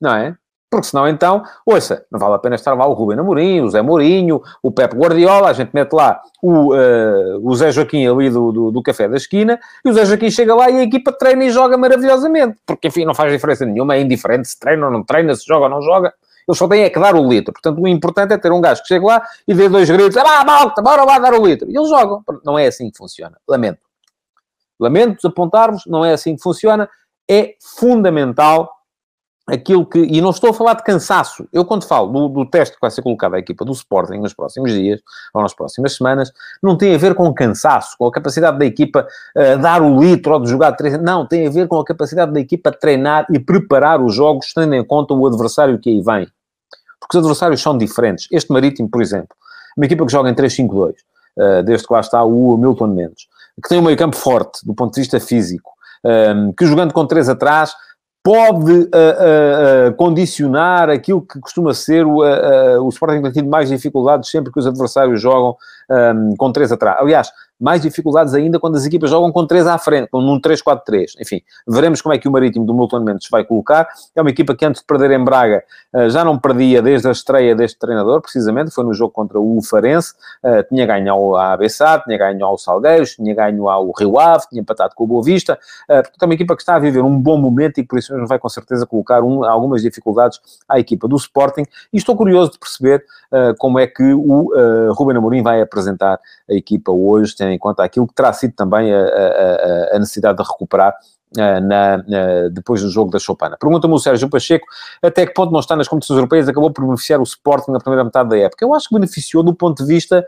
não 0.00 0.14
é? 0.14 0.36
Porque 0.72 0.86
senão, 0.86 1.06
então, 1.06 1.42
ouça, 1.66 2.06
não 2.10 2.18
vale 2.18 2.34
a 2.34 2.38
pena 2.38 2.54
estar 2.54 2.72
lá 2.72 2.86
o 2.86 2.94
Rubem 2.94 3.18
Amorim, 3.18 3.60
o 3.60 3.68
Zé 3.68 3.82
Mourinho, 3.82 4.40
o 4.62 4.72
Pepe 4.72 4.96
Guardiola, 4.96 5.50
a 5.50 5.52
gente 5.52 5.70
mete 5.74 5.92
lá 5.92 6.18
o, 6.42 6.74
uh, 6.74 7.46
o 7.46 7.54
Zé 7.54 7.70
Joaquim 7.70 8.06
ali 8.06 8.30
do, 8.30 8.50
do, 8.50 8.70
do, 8.70 8.82
café 8.82 9.06
da 9.06 9.18
esquina, 9.18 9.60
e 9.84 9.90
o 9.90 9.92
Zé 9.92 10.06
Joaquim 10.06 10.30
chega 10.30 10.54
lá 10.54 10.70
e 10.70 10.78
a 10.78 10.82
equipa 10.82 11.12
treina 11.12 11.44
e 11.44 11.50
joga 11.50 11.76
maravilhosamente. 11.76 12.56
Porque, 12.66 12.88
enfim, 12.88 13.04
não 13.04 13.14
faz 13.14 13.30
diferença 13.30 13.66
nenhuma, 13.66 13.96
é 13.96 14.00
indiferente 14.00 14.48
se 14.48 14.58
treina 14.58 14.86
ou 14.86 14.90
não 14.90 15.04
treina, 15.04 15.34
se 15.34 15.44
joga 15.46 15.64
ou 15.64 15.70
não 15.70 15.82
joga. 15.82 16.14
Eles 16.48 16.58
só 16.58 16.66
têm 16.68 16.82
é 16.82 16.90
que 16.90 16.98
dar 16.98 17.14
o 17.14 17.28
litro. 17.28 17.52
Portanto, 17.52 17.80
o 17.80 17.88
importante 17.88 18.32
é 18.32 18.38
ter 18.38 18.52
um 18.52 18.60
gajo 18.60 18.82
que 18.82 18.88
chega 18.88 19.04
lá 19.04 19.22
e 19.46 19.54
dê 19.54 19.68
dois 19.68 19.88
gritos, 19.88 20.16
ah, 20.16 20.44
malta, 20.44 20.82
bora 20.82 21.04
lá 21.04 21.18
dar 21.18 21.34
o 21.34 21.46
litro. 21.46 21.70
E 21.70 21.76
eles 21.76 21.88
jogam. 21.88 22.22
Não 22.44 22.58
é 22.58 22.66
assim 22.66 22.90
que 22.90 22.98
funciona. 22.98 23.38
Lamento. 23.48 23.80
Lamento 24.78 25.16
desapontarmos, 25.16 25.84
não 25.86 26.04
é 26.04 26.12
assim 26.12 26.34
que 26.36 26.42
funciona. 26.42 26.88
É 27.30 27.54
fundamental 27.78 28.68
aquilo 29.52 29.84
que. 29.84 29.98
E 29.98 30.20
não 30.20 30.30
estou 30.30 30.50
a 30.50 30.54
falar 30.54 30.74
de 30.74 30.82
cansaço. 30.82 31.46
Eu, 31.52 31.64
quando 31.64 31.84
falo 31.84 32.08
do, 32.08 32.28
do 32.28 32.46
teste 32.46 32.74
que 32.74 32.80
vai 32.80 32.90
ser 32.90 33.02
colocado 33.02 33.34
à 33.34 33.38
equipa 33.38 33.64
do 33.64 33.72
Sporting 33.72 34.16
nos 34.16 34.32
próximos 34.32 34.72
dias 34.72 35.00
ou 35.34 35.42
nas 35.42 35.52
próximas 35.52 35.94
semanas, 35.94 36.32
não 36.62 36.76
tem 36.76 36.94
a 36.94 36.98
ver 36.98 37.14
com 37.14 37.32
cansaço, 37.34 37.96
com 37.98 38.06
a 38.06 38.12
capacidade 38.12 38.58
da 38.58 38.64
equipa 38.64 39.06
uh, 39.36 39.58
dar 39.60 39.82
o 39.82 40.00
litro 40.02 40.32
ou 40.32 40.40
de 40.40 40.48
jogar 40.48 40.72
três. 40.72 41.00
Não, 41.02 41.26
tem 41.26 41.46
a 41.46 41.50
ver 41.50 41.68
com 41.68 41.78
a 41.78 41.84
capacidade 41.84 42.32
da 42.32 42.40
equipa 42.40 42.72
treinar 42.72 43.26
e 43.30 43.38
preparar 43.38 44.00
os 44.00 44.14
jogos, 44.14 44.52
tendo 44.54 44.74
em 44.74 44.84
conta 44.84 45.12
o 45.12 45.26
adversário 45.26 45.78
que 45.78 45.90
aí 45.90 46.00
vem. 46.00 46.26
Porque 46.98 47.18
os 47.18 47.22
adversários 47.22 47.60
são 47.60 47.76
diferentes. 47.76 48.26
Este 48.32 48.50
Marítimo, 48.50 48.88
por 48.88 49.02
exemplo, 49.02 49.36
uma 49.76 49.84
equipa 49.84 50.06
que 50.06 50.12
joga 50.12 50.30
em 50.30 50.34
3-5-2, 50.34 50.90
uh, 50.90 50.94
eh, 51.38 51.62
desde 51.62 51.86
que 51.86 51.92
lá 51.92 52.00
está 52.00 52.22
o 52.22 52.56
Milton 52.56 52.86
Mendes, 52.86 53.26
que 53.62 53.68
tem 53.68 53.78
um 53.78 53.82
meio 53.82 53.96
campo 53.96 54.16
forte 54.16 54.64
do 54.64 54.74
ponto 54.74 54.94
de 54.94 55.00
vista 55.00 55.20
físico, 55.20 55.72
um, 56.04 56.50
eh, 56.50 56.52
que 56.56 56.66
jogando 56.66 56.92
com 56.92 57.06
três 57.06 57.28
atrás 57.28 57.74
pode 58.22 58.70
uh, 58.72 58.76
uh, 58.76 59.88
uh, 59.88 59.94
condicionar 59.96 60.88
aquilo 60.88 61.20
que 61.20 61.40
costuma 61.40 61.74
ser 61.74 62.06
o, 62.06 62.18
o 62.84 62.88
Sporting 62.88 63.20
tem 63.22 63.32
tido 63.32 63.48
mais 63.48 63.68
dificuldades 63.68 64.30
sempre 64.30 64.52
que 64.52 64.58
os 64.60 64.66
adversários 64.66 65.20
jogam 65.20 65.56
um, 65.92 66.34
com 66.36 66.50
três 66.50 66.72
atrás. 66.72 66.98
Aliás, 66.98 67.30
mais 67.62 67.80
dificuldades 67.80 68.34
ainda 68.34 68.58
quando 68.58 68.76
as 68.76 68.84
equipas 68.84 69.08
jogam 69.08 69.30
com 69.30 69.46
três 69.46 69.68
à 69.68 69.78
frente, 69.78 70.08
com 70.08 70.18
um 70.18 70.40
3-4-3. 70.40 71.12
Enfim, 71.20 71.40
veremos 71.66 72.02
como 72.02 72.12
é 72.12 72.18
que 72.18 72.26
o 72.26 72.32
Marítimo 72.32 72.66
do 72.66 72.74
Milton 72.74 73.00
Mendes 73.00 73.28
vai 73.30 73.44
colocar. 73.44 73.86
É 74.16 74.20
uma 74.20 74.30
equipa 74.30 74.52
que 74.52 74.64
antes 74.64 74.80
de 74.80 74.86
perder 74.86 75.12
em 75.12 75.22
Braga 75.22 75.62
eh, 75.94 76.10
já 76.10 76.24
não 76.24 76.36
perdia 76.36 76.82
desde 76.82 77.06
a 77.06 77.12
estreia 77.12 77.54
deste 77.54 77.78
treinador, 77.78 78.20
precisamente, 78.20 78.72
foi 78.72 78.82
no 78.82 78.92
jogo 78.92 79.12
contra 79.12 79.38
o 79.38 79.62
Farense, 79.62 80.12
eh, 80.42 80.64
tinha 80.64 80.84
ganho 80.84 81.12
ao 81.12 81.36
ABSA, 81.36 82.02
tinha 82.04 82.18
ganho 82.18 82.44
ao 82.44 82.58
Salgueiros, 82.58 83.14
tinha 83.14 83.32
ganho 83.32 83.68
ao 83.68 83.92
Rio 83.92 84.18
Ave, 84.18 84.48
tinha 84.48 84.60
empatado 84.60 84.96
com 84.96 85.04
o 85.04 85.06
Boa 85.06 85.22
Vista. 85.22 85.56
Eh, 85.88 86.02
portanto, 86.02 86.22
é 86.22 86.24
uma 86.24 86.34
equipa 86.34 86.56
que 86.56 86.62
está 86.62 86.74
a 86.74 86.80
viver 86.80 87.04
um 87.04 87.16
bom 87.16 87.38
momento 87.38 87.78
e 87.78 87.84
por 87.84 87.96
isso 87.96 88.12
mesmo 88.12 88.26
vai 88.26 88.40
com 88.40 88.48
certeza 88.48 88.84
colocar 88.86 89.22
um, 89.22 89.44
algumas 89.44 89.82
dificuldades 89.82 90.40
à 90.68 90.80
equipa 90.80 91.06
do 91.06 91.14
Sporting. 91.14 91.64
E 91.92 91.96
estou 91.96 92.16
curioso 92.16 92.52
de 92.52 92.58
perceber 92.58 93.04
como 93.58 93.78
é 93.78 93.86
que 93.86 94.12
o 94.12 94.92
Ruben 94.92 95.16
Amorim 95.16 95.42
vai 95.42 95.62
apresentar 95.62 95.81
a 95.88 96.54
equipa 96.54 96.92
hoje, 96.92 97.34
tendo 97.36 97.50
em 97.50 97.58
conta 97.58 97.82
aquilo 97.82 98.06
que 98.06 98.14
terá 98.14 98.32
sido 98.32 98.54
também 98.54 98.92
a, 98.92 98.98
a, 98.98 99.96
a 99.96 99.98
necessidade 99.98 100.38
de 100.38 100.44
recuperar 100.44 100.94
eh, 101.36 101.60
na, 101.60 101.96
na, 101.96 102.48
depois 102.50 102.82
do 102.82 102.90
jogo 102.90 103.10
da 103.10 103.18
Chopana. 103.18 103.56
Pergunta-me 103.58 103.94
o 103.94 103.98
Sérgio 103.98 104.28
Pacheco 104.28 104.66
até 105.02 105.24
que 105.24 105.32
ponto 105.32 105.50
não 105.50 105.60
está 105.60 105.74
nas 105.74 105.88
competições 105.88 106.18
europeias 106.18 106.46
acabou 106.46 106.70
por 106.70 106.84
beneficiar 106.84 107.20
o 107.20 107.22
Sporting 107.22 107.70
na 107.70 107.78
primeira 107.78 108.04
metade 108.04 108.28
da 108.28 108.36
época. 108.36 108.62
Eu 108.62 108.74
acho 108.74 108.88
que 108.88 108.94
beneficiou 108.94 109.42
do 109.42 109.54
ponto 109.54 109.82
de 109.82 109.88
vista 109.88 110.26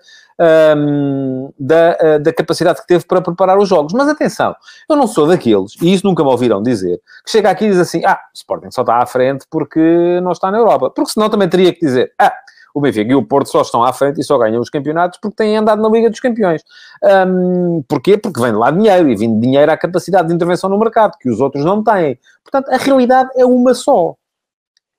um, 0.77 1.53
da, 1.61 1.97
eh, 2.01 2.19
da 2.19 2.33
capacidade 2.33 2.81
que 2.81 2.87
teve 2.87 3.05
para 3.05 3.21
preparar 3.21 3.59
os 3.59 3.69
jogos. 3.69 3.93
Mas 3.93 4.09
atenção, 4.09 4.57
eu 4.89 4.97
não 4.97 5.07
sou 5.07 5.27
daqueles, 5.27 5.75
e 5.83 5.93
isso 5.93 6.07
nunca 6.07 6.25
me 6.25 6.31
ouviram 6.31 6.63
dizer, 6.63 6.99
que 7.23 7.31
chega 7.31 7.51
aqui 7.51 7.67
e 7.67 7.71
diz 7.71 7.79
assim, 7.79 8.03
ah, 8.07 8.19
o 8.33 8.37
Sporting 8.37 8.71
só 8.71 8.81
está 8.81 8.97
à 8.97 9.05
frente 9.05 9.45
porque 9.51 10.19
não 10.23 10.33
está 10.33 10.51
na 10.51 10.57
Europa. 10.57 10.89
Porque 10.89 11.11
senão 11.11 11.29
também 11.29 11.51
teria 11.51 11.75
que 11.75 11.81
dizer, 11.81 12.13
ah, 12.19 12.33
o 12.75 12.81
Benfica 12.81 13.13
e 13.13 13.15
o 13.15 13.25
Porto 13.25 13.49
só 13.49 13.63
estão 13.63 13.85
à 13.85 13.93
frente 13.93 14.21
e 14.21 14.25
só 14.25 14.37
ganham 14.37 14.61
os 14.61 14.69
campeonatos 14.69 15.21
porque 15.23 15.37
têm 15.37 15.57
andado 15.57 15.81
na 15.81 15.89
Liga 15.89 16.11
dos 16.11 16.19
Campeões. 16.19 16.63
Um, 17.03 17.85
porquê? 17.89 18.19
Porque 18.19 18.41
vem 18.41 18.51
de 18.51 18.59
lá 18.59 18.73
dinheiro 18.73 19.09
e 19.09 19.17
vindo 19.17 19.41
dinheiro 19.41 19.71
à 19.71 19.77
capacidade 19.77 20.27
de 20.27 20.35
intervenção 20.35 20.69
no 20.69 20.79
mercado, 20.79 21.17
que 21.21 21.31
os 21.31 21.41
outros 21.41 21.65
não 21.65 21.85
têm. 21.85 22.19
Portanto, 22.43 22.75
a 22.75 22.77
realidade 22.77 23.31
é 23.37 23.47
uma 23.47 23.73
só. 23.75 24.17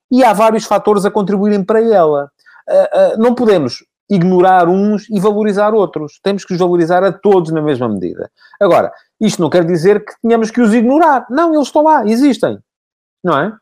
E 0.10 0.24
há 0.24 0.32
vários 0.32 0.64
fatores 0.64 1.04
a 1.04 1.12
contribuírem 1.12 1.64
para 1.64 1.82
ela. 1.82 2.32
Uh, 2.68 3.18
uh, 3.18 3.22
não 3.22 3.36
podemos 3.36 3.84
ignorar 4.10 4.70
uns 4.70 5.10
e 5.10 5.20
valorizar 5.20 5.74
outros. 5.74 6.20
Temos 6.24 6.46
que 6.46 6.54
os 6.54 6.60
valorizar 6.60 7.04
a 7.04 7.12
todos 7.12 7.52
na 7.52 7.62
mesma 7.62 7.90
medida. 7.90 8.32
Agora, 8.60 8.94
isto 9.20 9.42
não 9.42 9.50
quer 9.50 9.66
dizer 9.66 10.06
que 10.06 10.14
tenhamos 10.22 10.50
que 10.50 10.62
os 10.62 10.74
ignorar. 10.74 11.26
Não, 11.30 11.54
eles 11.54 11.68
estão 11.68 11.84
lá, 11.84 12.06
existem. 12.08 12.58
Não 13.24 13.38
é? 13.38 13.54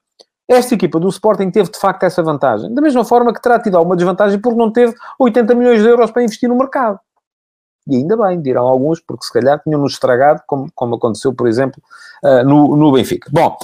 Esta 0.53 0.75
equipa 0.75 0.99
do 0.99 1.09
Sporting 1.09 1.49
teve 1.49 1.71
de 1.71 1.79
facto 1.79 2.03
essa 2.03 2.21
vantagem. 2.21 2.73
Da 2.73 2.81
mesma 2.81 3.03
forma 3.03 3.33
que 3.33 3.41
terá 3.41 3.59
tido 3.59 3.77
alguma 3.77 3.95
desvantagem 3.95 4.39
porque 4.39 4.57
não 4.57 4.71
teve 4.71 4.93
80 5.19 5.55
milhões 5.55 5.81
de 5.81 5.87
euros 5.87 6.11
para 6.11 6.23
investir 6.23 6.47
no 6.47 6.55
mercado. 6.55 6.99
E 7.87 7.97
ainda 7.97 8.15
bem, 8.15 8.41
dirão 8.41 8.65
alguns, 8.65 9.01
porque 9.01 9.25
se 9.25 9.33
calhar 9.33 9.59
tinham-nos 9.61 9.93
estragado, 9.93 10.41
como, 10.47 10.67
como 10.73 10.95
aconteceu, 10.95 11.33
por 11.33 11.47
exemplo, 11.47 11.81
uh, 12.23 12.43
no, 12.45 12.77
no 12.77 12.91
Benfica. 12.93 13.29
Bom, 13.31 13.57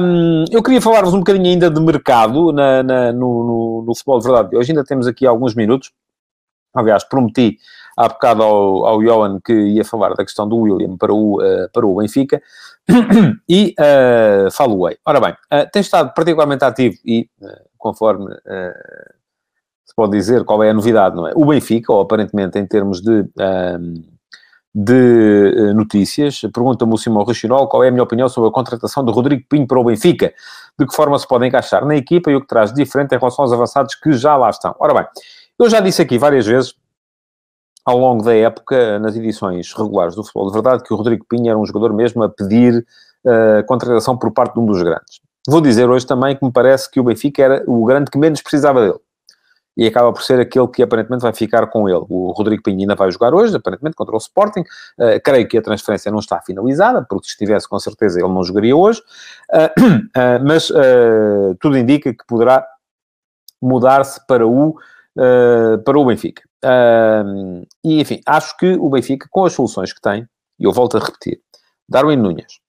um, 0.00 0.44
eu 0.52 0.62
queria 0.62 0.80
falar-vos 0.80 1.12
um 1.12 1.18
bocadinho 1.18 1.46
ainda 1.46 1.68
de 1.68 1.80
mercado 1.80 2.52
na, 2.52 2.82
na, 2.82 3.12
no, 3.12 3.44
no, 3.44 3.84
no 3.86 3.94
futebol 3.94 4.20
de 4.20 4.24
verdade 4.24 4.50
de 4.50 4.56
hoje. 4.56 4.70
Ainda 4.70 4.84
temos 4.84 5.06
aqui 5.06 5.26
alguns 5.26 5.54
minutos. 5.54 5.90
Aliás, 6.72 7.02
prometi 7.02 7.58
há 7.96 8.08
bocado 8.08 8.42
ao, 8.44 8.86
ao 8.86 8.98
Johan 9.00 9.40
que 9.44 9.52
ia 9.52 9.84
falar 9.84 10.14
da 10.14 10.24
questão 10.24 10.48
do 10.48 10.56
William 10.56 10.96
para 10.96 11.12
o, 11.12 11.42
uh, 11.42 11.68
para 11.72 11.84
o 11.84 11.96
Benfica 11.96 12.40
e 13.48 13.74
uh, 13.78 14.50
falo-ei. 14.50 14.98
Ora 15.04 15.20
bem, 15.20 15.32
uh, 15.32 15.70
tem 15.72 15.80
estado 15.80 16.12
particularmente 16.14 16.64
ativo 16.64 16.96
e, 17.04 17.28
uh, 17.40 17.46
conforme 17.78 18.34
se 19.84 19.94
pode 19.94 20.12
dizer 20.12 20.44
qual 20.44 20.62
é 20.62 20.70
a 20.70 20.74
novidade, 20.74 21.16
não 21.16 21.26
é? 21.26 21.32
O 21.34 21.44
Benfica, 21.46 21.92
ou 21.92 22.00
aparentemente 22.00 22.58
em 22.58 22.66
termos 22.66 23.00
de, 23.00 23.24
de 24.72 25.72
notícias, 25.74 26.42
pergunta-me 26.54 26.94
o 26.94 26.96
Simão 26.96 27.24
Rachinol 27.24 27.66
qual 27.66 27.82
é 27.82 27.88
a 27.88 27.90
minha 27.90 28.04
opinião 28.04 28.28
sobre 28.28 28.50
a 28.50 28.52
contratação 28.52 29.04
de 29.04 29.10
Rodrigo 29.10 29.44
Pinho 29.48 29.66
para 29.66 29.80
o 29.80 29.84
Benfica, 29.84 30.32
de 30.78 30.86
que 30.86 30.94
forma 30.94 31.18
se 31.18 31.26
pode 31.26 31.46
encaixar 31.46 31.84
na 31.84 31.96
equipa 31.96 32.30
e 32.30 32.36
o 32.36 32.40
que 32.40 32.46
traz 32.46 32.72
de 32.72 32.84
diferente 32.84 33.14
em 33.14 33.18
relação 33.18 33.44
aos 33.44 33.52
avançados 33.52 33.96
que 33.96 34.12
já 34.12 34.36
lá 34.36 34.50
estão. 34.50 34.76
Ora 34.78 34.94
bem, 34.94 35.06
eu 35.58 35.68
já 35.68 35.80
disse 35.80 36.02
aqui 36.02 36.18
várias 36.18 36.46
vezes 36.46 36.74
ao 37.84 37.98
longo 37.98 38.22
da 38.22 38.34
época, 38.34 38.98
nas 38.98 39.16
edições 39.16 39.72
regulares 39.72 40.14
do 40.14 40.22
futebol 40.22 40.48
de 40.48 40.52
verdade, 40.52 40.82
que 40.84 40.92
o 40.92 40.96
Rodrigo 40.96 41.24
Pinho 41.28 41.48
era 41.48 41.58
um 41.58 41.64
jogador 41.64 41.92
mesmo 41.92 42.22
a 42.22 42.28
pedir 42.28 42.84
uh, 43.24 43.66
contratação 43.66 44.16
por 44.16 44.32
parte 44.32 44.54
de 44.54 44.60
um 44.60 44.66
dos 44.66 44.82
grandes. 44.82 45.20
Vou 45.48 45.60
dizer 45.60 45.88
hoje 45.88 46.06
também 46.06 46.36
que 46.36 46.44
me 46.44 46.52
parece 46.52 46.90
que 46.90 47.00
o 47.00 47.04
Benfica 47.04 47.42
era 47.42 47.64
o 47.66 47.84
grande 47.84 48.10
que 48.10 48.18
menos 48.18 48.42
precisava 48.42 48.82
dele. 48.82 49.00
E 49.76 49.86
acaba 49.86 50.12
por 50.12 50.22
ser 50.22 50.38
aquele 50.38 50.68
que 50.68 50.82
aparentemente 50.82 51.22
vai 51.22 51.32
ficar 51.32 51.66
com 51.68 51.88
ele. 51.88 52.04
O 52.10 52.32
Rodrigo 52.32 52.62
Pinho 52.62 52.80
ainda 52.80 52.94
vai 52.94 53.10
jogar 53.10 53.32
hoje, 53.32 53.56
aparentemente, 53.56 53.96
contra 53.96 54.14
o 54.14 54.18
Sporting. 54.18 54.60
Uh, 54.60 55.18
creio 55.24 55.48
que 55.48 55.56
a 55.56 55.62
transferência 55.62 56.12
não 56.12 56.18
está 56.18 56.40
finalizada, 56.42 57.06
porque 57.08 57.28
se 57.28 57.32
estivesse, 57.32 57.66
com 57.66 57.78
certeza, 57.78 58.18
ele 58.20 58.28
não 58.28 58.44
jogaria 58.44 58.76
hoje. 58.76 59.00
Uh, 59.50 60.44
mas 60.46 60.70
tudo 61.60 61.78
indica 61.78 62.12
que 62.12 62.26
poderá 62.26 62.66
mudar-se 63.62 64.26
para 64.26 64.46
o, 64.46 64.76
para 65.84 65.98
o 65.98 66.04
Benfica. 66.04 66.42
E, 66.62 68.00
enfim, 68.00 68.20
acho 68.26 68.56
que 68.56 68.74
o 68.74 68.88
Benfica, 68.90 69.26
com 69.30 69.44
as 69.44 69.52
soluções 69.52 69.92
que 69.92 70.00
tem, 70.00 70.26
e 70.58 70.64
eu 70.64 70.72
volto 70.72 70.96
a 70.96 71.00
repetir, 71.00 71.40
Darwin 71.88 72.16
Nunes, 72.16 72.60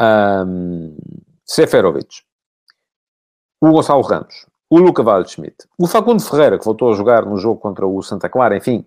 um, 0.00 0.96
Seferovic, 1.46 2.22
o 3.60 3.70
Gonçalo 3.70 4.02
Ramos, 4.02 4.46
o 4.68 4.78
Luca 4.78 5.02
Waldschmidt, 5.02 5.56
o 5.78 5.86
Facundo 5.86 6.22
Ferreira, 6.22 6.58
que 6.58 6.64
voltou 6.64 6.90
a 6.90 6.96
jogar 6.96 7.24
no 7.24 7.36
jogo 7.36 7.60
contra 7.60 7.86
o 7.86 8.02
Santa 8.02 8.28
Clara, 8.28 8.56
enfim, 8.56 8.84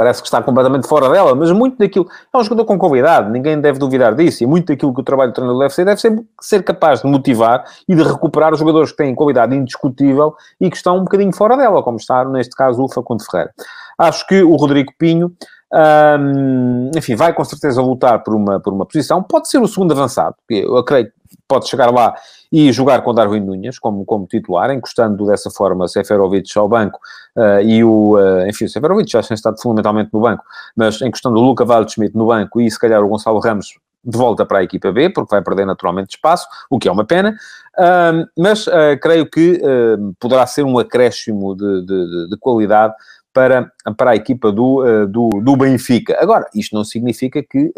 parece 0.00 0.22
que 0.22 0.28
está 0.28 0.42
completamente 0.42 0.88
fora 0.88 1.10
dela, 1.10 1.34
mas 1.34 1.52
muito 1.52 1.76
daquilo. 1.76 2.08
É 2.32 2.38
um 2.38 2.42
jogador 2.42 2.64
com 2.64 2.78
qualidade, 2.78 3.30
ninguém 3.30 3.60
deve 3.60 3.78
duvidar 3.78 4.14
disso, 4.14 4.42
e 4.42 4.46
muito 4.46 4.68
daquilo 4.68 4.94
que 4.94 5.00
o 5.02 5.04
trabalho 5.04 5.30
do 5.30 5.34
treinador 5.34 5.60
deve 5.60 5.74
ser, 5.74 5.84
deve 5.84 6.00
ser, 6.00 6.24
ser 6.40 6.62
capaz 6.62 7.02
de 7.02 7.06
motivar 7.06 7.64
e 7.86 7.94
de 7.94 8.02
recuperar 8.02 8.50
os 8.54 8.58
jogadores 8.58 8.92
que 8.92 8.96
têm 8.96 9.14
qualidade 9.14 9.54
indiscutível 9.54 10.34
e 10.58 10.70
que 10.70 10.76
estão 10.76 10.96
um 10.96 11.04
bocadinho 11.04 11.34
fora 11.34 11.54
dela, 11.54 11.82
como 11.82 11.98
está, 11.98 12.24
neste 12.24 12.56
caso, 12.56 12.82
o 12.82 12.88
Facundo 12.88 13.22
Ferreira. 13.30 13.52
Acho 13.98 14.26
que 14.26 14.42
o 14.42 14.56
Rodrigo 14.56 14.90
Pinho. 14.98 15.34
Um, 15.72 16.90
enfim, 16.96 17.14
vai 17.14 17.32
com 17.32 17.44
certeza 17.44 17.80
lutar 17.80 18.24
por 18.24 18.34
uma, 18.34 18.58
por 18.58 18.72
uma 18.72 18.86
posição. 18.86 19.22
Pode 19.22 19.50
ser 19.50 19.58
o 19.58 19.68
segundo 19.68 19.92
avançado, 19.92 20.34
eu 20.48 20.78
acredito 20.78 21.12
pode 21.46 21.68
chegar 21.68 21.90
lá 21.90 22.14
e 22.52 22.72
jogar 22.72 23.02
com 23.02 23.14
Darwin 23.14 23.40
Nunes 23.40 23.78
como, 23.78 24.04
como 24.04 24.26
titular, 24.26 24.70
encostando 24.70 25.26
dessa 25.26 25.50
forma 25.50 25.86
Seferovic 25.86 26.56
ao 26.58 26.68
banco 26.68 26.98
uh, 27.36 27.60
e 27.62 27.84
o, 27.84 28.16
uh, 28.16 28.48
enfim, 28.48 28.64
o 28.64 28.68
Seferovic 28.68 29.10
já 29.10 29.22
tem 29.22 29.34
estado 29.34 29.60
fundamentalmente 29.60 30.10
no 30.12 30.20
banco, 30.20 30.42
mas 30.76 31.00
encostando 31.00 31.38
o 31.38 31.42
Luca 31.42 31.64
Waldschmidt 31.64 32.16
no 32.16 32.26
banco 32.26 32.60
e 32.60 32.70
se 32.70 32.78
calhar 32.78 33.02
o 33.02 33.08
Gonçalo 33.08 33.38
Ramos 33.38 33.78
de 34.02 34.16
volta 34.16 34.46
para 34.46 34.60
a 34.60 34.62
equipa 34.62 34.90
B, 34.90 35.10
porque 35.10 35.34
vai 35.34 35.42
perder 35.42 35.66
naturalmente 35.66 36.16
espaço, 36.16 36.46
o 36.70 36.78
que 36.78 36.88
é 36.88 36.92
uma 36.92 37.04
pena, 37.04 37.36
uh, 37.78 38.26
mas 38.36 38.66
uh, 38.66 38.98
creio 39.00 39.28
que 39.28 39.60
poderá 40.18 40.46
ser 40.46 40.64
um 40.64 40.78
acréscimo 40.78 41.54
de, 41.54 41.84
de, 41.84 42.28
de, 42.30 42.36
qualidade 42.38 42.94
para, 43.32 43.70
para 43.96 44.12
a 44.12 44.16
equipa 44.16 44.50
do, 44.50 45.06
do, 45.06 45.28
do 45.42 45.56
Benfica. 45.56 46.16
Agora, 46.20 46.46
isto 46.54 46.74
não 46.74 46.82
significa 46.82 47.42
que 47.42 47.72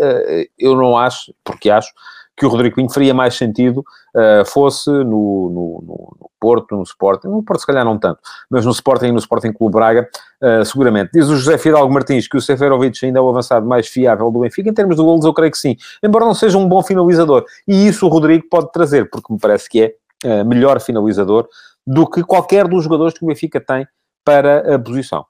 eu 0.59 0.75
não 0.77 0.97
acho, 0.97 1.35
porque 1.45 1.69
acho 1.69 1.93
que 2.37 2.47
o 2.47 2.49
Rodrigo 2.49 2.77
Pinho 2.77 2.91
faria 2.91 3.13
mais 3.13 3.35
sentido 3.35 3.85
uh, 4.15 4.45
fosse 4.47 4.91
no, 4.91 5.05
no, 5.05 5.85
no, 5.87 6.31
Porto, 6.41 6.75
no 6.75 6.83
Sporting, 6.83 7.29
no 7.29 7.43
Porto 7.43 7.61
se 7.61 7.67
calhar 7.67 7.85
não 7.85 7.99
tanto, 7.99 8.21
mas 8.51 8.65
no 8.65 8.73
Sporting 8.73 9.07
e 9.07 9.13
no 9.13 9.19
Sporting 9.19 9.53
Clube 9.53 9.75
Braga, 9.75 10.09
uh, 10.43 10.65
seguramente. 10.65 11.11
Diz 11.13 11.29
o 11.29 11.37
José 11.37 11.59
Fidalgo 11.59 11.93
Martins 11.93 12.27
que 12.27 12.37
o 12.37 12.41
Seferovic 12.41 13.05
ainda 13.05 13.19
é 13.19 13.23
o 13.23 13.29
avançado 13.29 13.67
mais 13.67 13.87
fiável 13.87 14.31
do 14.31 14.41
Benfica, 14.41 14.69
em 14.69 14.75
termos 14.75 14.97
de 14.97 15.03
golos 15.03 15.25
eu 15.25 15.35
creio 15.35 15.53
que 15.53 15.59
sim, 15.59 15.77
embora 16.03 16.25
não 16.25 16.35
seja 16.35 16.59
um 16.59 16.69
bom 16.69 16.83
finalizador, 16.83 17.45
e 17.67 17.87
isso 17.87 18.07
o 18.07 18.09
Rodrigo 18.09 18.45
pode 18.51 18.73
trazer, 18.73 19.09
porque 19.11 19.33
me 19.33 19.39
parece 19.39 19.69
que 19.69 19.83
é 19.83 20.43
uh, 20.43 20.45
melhor 20.45 20.81
finalizador 20.81 21.49
do 21.87 22.09
que 22.09 22.23
qualquer 22.23 22.67
dos 22.67 22.85
jogadores 22.85 23.17
que 23.17 23.25
o 23.25 23.29
Benfica 23.29 23.61
tem 23.61 23.87
para 24.25 24.75
a 24.75 24.79
posição. 24.79 25.25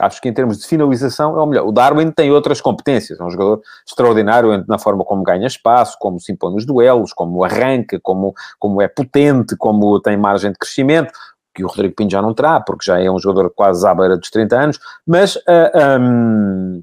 Acho 0.00 0.20
que 0.20 0.28
em 0.28 0.32
termos 0.32 0.58
de 0.58 0.66
finalização 0.66 1.38
é 1.38 1.42
o 1.42 1.46
melhor. 1.46 1.66
O 1.66 1.72
Darwin 1.72 2.10
tem 2.10 2.30
outras 2.30 2.60
competências, 2.60 3.18
é 3.18 3.24
um 3.24 3.30
jogador 3.30 3.60
extraordinário 3.86 4.64
na 4.66 4.78
forma 4.78 5.04
como 5.04 5.22
ganha 5.22 5.46
espaço, 5.46 5.96
como 6.00 6.20
se 6.20 6.32
impõe 6.32 6.54
nos 6.54 6.64
duelos, 6.64 7.12
como 7.12 7.44
arranca, 7.44 7.98
como, 8.02 8.34
como 8.58 8.80
é 8.82 8.88
potente, 8.88 9.56
como 9.56 10.00
tem 10.00 10.16
margem 10.16 10.52
de 10.52 10.58
crescimento, 10.58 11.12
que 11.54 11.64
o 11.64 11.68
Rodrigo 11.68 11.94
Pinto 11.96 12.12
já 12.12 12.22
não 12.22 12.34
terá, 12.34 12.60
porque 12.60 12.84
já 12.84 13.00
é 13.00 13.10
um 13.10 13.18
jogador 13.18 13.50
quase 13.54 13.86
à 13.86 13.94
beira 13.94 14.16
dos 14.16 14.30
30 14.30 14.56
anos, 14.56 14.78
mas 15.06 15.36
uh, 15.36 15.42
ah, 15.74 15.98
um, 16.00 16.82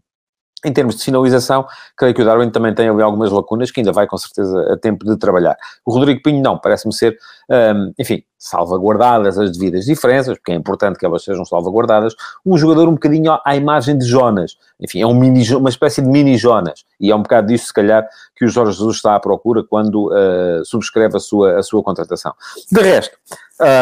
em 0.65 0.73
termos 0.73 0.95
de 0.95 1.03
finalização, 1.03 1.65
creio 1.95 2.13
que 2.13 2.21
o 2.21 2.25
Darwin 2.25 2.49
também 2.49 2.73
tem 2.73 2.89
ali 2.89 3.01
algumas 3.01 3.31
lacunas 3.31 3.71
que 3.71 3.79
ainda 3.79 3.91
vai 3.91 4.07
com 4.07 4.17
certeza 4.17 4.73
a 4.73 4.77
tempo 4.77 5.05
de 5.05 5.17
trabalhar. 5.17 5.55
O 5.85 5.93
Rodrigo 5.93 6.21
Pinho 6.23 6.41
não, 6.41 6.57
parece-me 6.57 6.93
ser, 6.93 7.17
um, 7.49 7.93
enfim, 7.97 8.23
salvaguardadas 8.37 9.37
as 9.37 9.51
devidas 9.51 9.85
diferenças, 9.85 10.37
porque 10.37 10.51
é 10.51 10.55
importante 10.55 10.99
que 10.99 11.05
elas 11.05 11.23
sejam 11.23 11.45
salvaguardadas, 11.45 12.13
um 12.45 12.57
jogador 12.57 12.87
um 12.87 12.93
bocadinho 12.93 13.37
à 13.43 13.55
imagem 13.55 13.97
de 13.97 14.05
Jonas. 14.05 14.57
Enfim, 14.79 15.01
é 15.01 15.07
um 15.07 15.13
mini, 15.13 15.43
uma 15.55 15.69
espécie 15.69 16.01
de 16.01 16.07
mini 16.07 16.37
Jonas. 16.37 16.83
E 16.99 17.11
é 17.11 17.15
um 17.15 17.21
bocado 17.21 17.47
disso, 17.47 17.67
se 17.67 17.73
calhar, 17.73 18.07
que 18.35 18.45
o 18.45 18.47
Jorge 18.47 18.73
Jesus 18.73 18.97
está 18.97 19.15
à 19.15 19.19
procura 19.19 19.63
quando 19.63 20.09
uh, 20.09 20.63
subscreve 20.63 21.17
a 21.17 21.19
sua, 21.19 21.57
a 21.57 21.63
sua 21.63 21.81
contratação. 21.81 22.33
De 22.71 22.81
resto, 22.81 23.17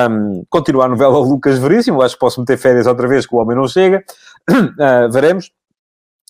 um, 0.10 0.46
continua 0.50 0.86
a 0.86 0.88
novela 0.88 1.17
Lucas 1.17 1.58
Veríssimo, 1.58 2.02
acho 2.02 2.15
que 2.15 2.19
posso 2.19 2.39
meter 2.39 2.58
férias 2.58 2.88
outra 2.88 3.08
vez 3.08 3.26
que 3.26 3.36
o 3.36 3.39
homem 3.39 3.58
não 3.58 3.67
chega. 3.67 4.04
Uh, 4.50 5.10
veremos. 5.12 5.52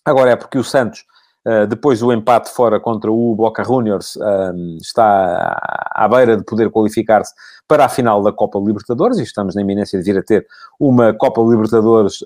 Agora 0.06 0.32
é 0.32 0.36
porque 0.36 0.58
o 0.58 0.64
Santos, 0.64 1.06
eh, 1.46 1.66
depois 1.66 2.00
do 2.00 2.12
empate 2.12 2.50
fora 2.50 2.80
contra 2.80 3.12
o 3.12 3.36
Boca 3.36 3.64
Juniors, 3.64 4.18
ehm, 4.18 4.78
está 4.82 5.58
à 5.92 6.08
beira 6.08 6.36
de 6.36 6.44
poder 6.44 6.70
qualificar-se 6.70 7.34
para 7.68 7.86
a 7.86 7.90
final 7.90 8.22
da 8.22 8.32
Copa 8.32 8.60
Libertadores 8.60 9.18
e 9.18 9.24
estamos 9.24 9.56
na 9.56 9.62
iminência 9.62 9.98
de 9.98 10.06
vir 10.06 10.18
a 10.20 10.24
ter 10.24 10.46
uma 10.80 11.14
Copa 11.14 11.42
Libertadores 11.42 12.24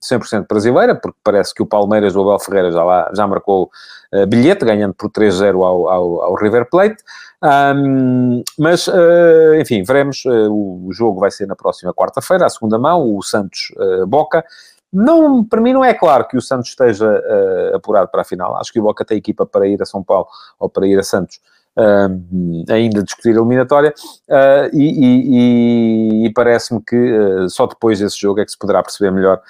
100% 0.00 0.42
eh, 0.42 0.46
brasileira, 0.48 0.94
porque 0.96 1.18
parece 1.22 1.54
que 1.54 1.62
o 1.62 1.66
Palmeiras 1.66 2.12
do 2.12 2.22
Abel 2.22 2.38
Ferreira 2.40 2.72
já, 2.72 2.82
lá, 2.82 3.10
já 3.14 3.26
marcou 3.26 3.70
uh, 4.12 4.26
bilhete, 4.26 4.64
ganhando 4.64 4.94
por 4.94 5.10
3-0 5.10 5.54
ao, 5.64 5.88
ao, 5.88 6.22
ao, 6.22 6.34
River 6.34 6.68
Plate. 6.68 6.96
Um, 7.42 8.42
mas, 8.58 8.88
uh, 8.88 9.54
enfim, 9.60 9.82
veremos. 9.82 10.24
Uh, 10.24 10.88
o 10.88 10.92
jogo 10.92 11.20
vai 11.20 11.30
ser 11.30 11.46
na 11.46 11.54
próxima 11.54 11.94
quarta-feira, 11.94 12.46
à 12.46 12.48
segunda 12.48 12.78
mão, 12.78 13.16
o 13.16 13.22
Santos-Boca. 13.22 14.44
Não, 14.92 15.44
para 15.44 15.60
mim 15.60 15.72
não 15.72 15.84
é 15.84 15.92
claro 15.92 16.26
que 16.26 16.36
o 16.36 16.40
Santos 16.40 16.68
esteja 16.68 17.06
uh, 17.06 17.76
apurado 17.76 18.08
para 18.08 18.22
a 18.22 18.24
final. 18.24 18.56
Acho 18.56 18.72
que 18.72 18.80
o 18.80 18.82
Boca 18.82 19.04
tem 19.04 19.18
equipa 19.18 19.44
para 19.44 19.66
ir 19.66 19.80
a 19.82 19.86
São 19.86 20.02
Paulo 20.02 20.26
ou 20.58 20.68
para 20.68 20.86
ir 20.86 20.98
a 20.98 21.02
Santos. 21.02 21.40
Uh, 21.78 22.64
ainda 22.70 23.02
discutir 23.02 23.36
a 23.36 23.40
eliminatória 23.40 23.92
uh, 24.30 24.74
e, 24.74 26.22
e, 26.22 26.26
e 26.26 26.32
parece-me 26.32 26.80
que 26.80 26.96
uh, 26.96 27.50
só 27.50 27.66
depois 27.66 27.98
desse 27.98 28.18
jogo 28.18 28.40
é 28.40 28.46
que 28.46 28.50
se 28.50 28.58
poderá 28.58 28.82
perceber 28.82 29.10
melhor 29.10 29.42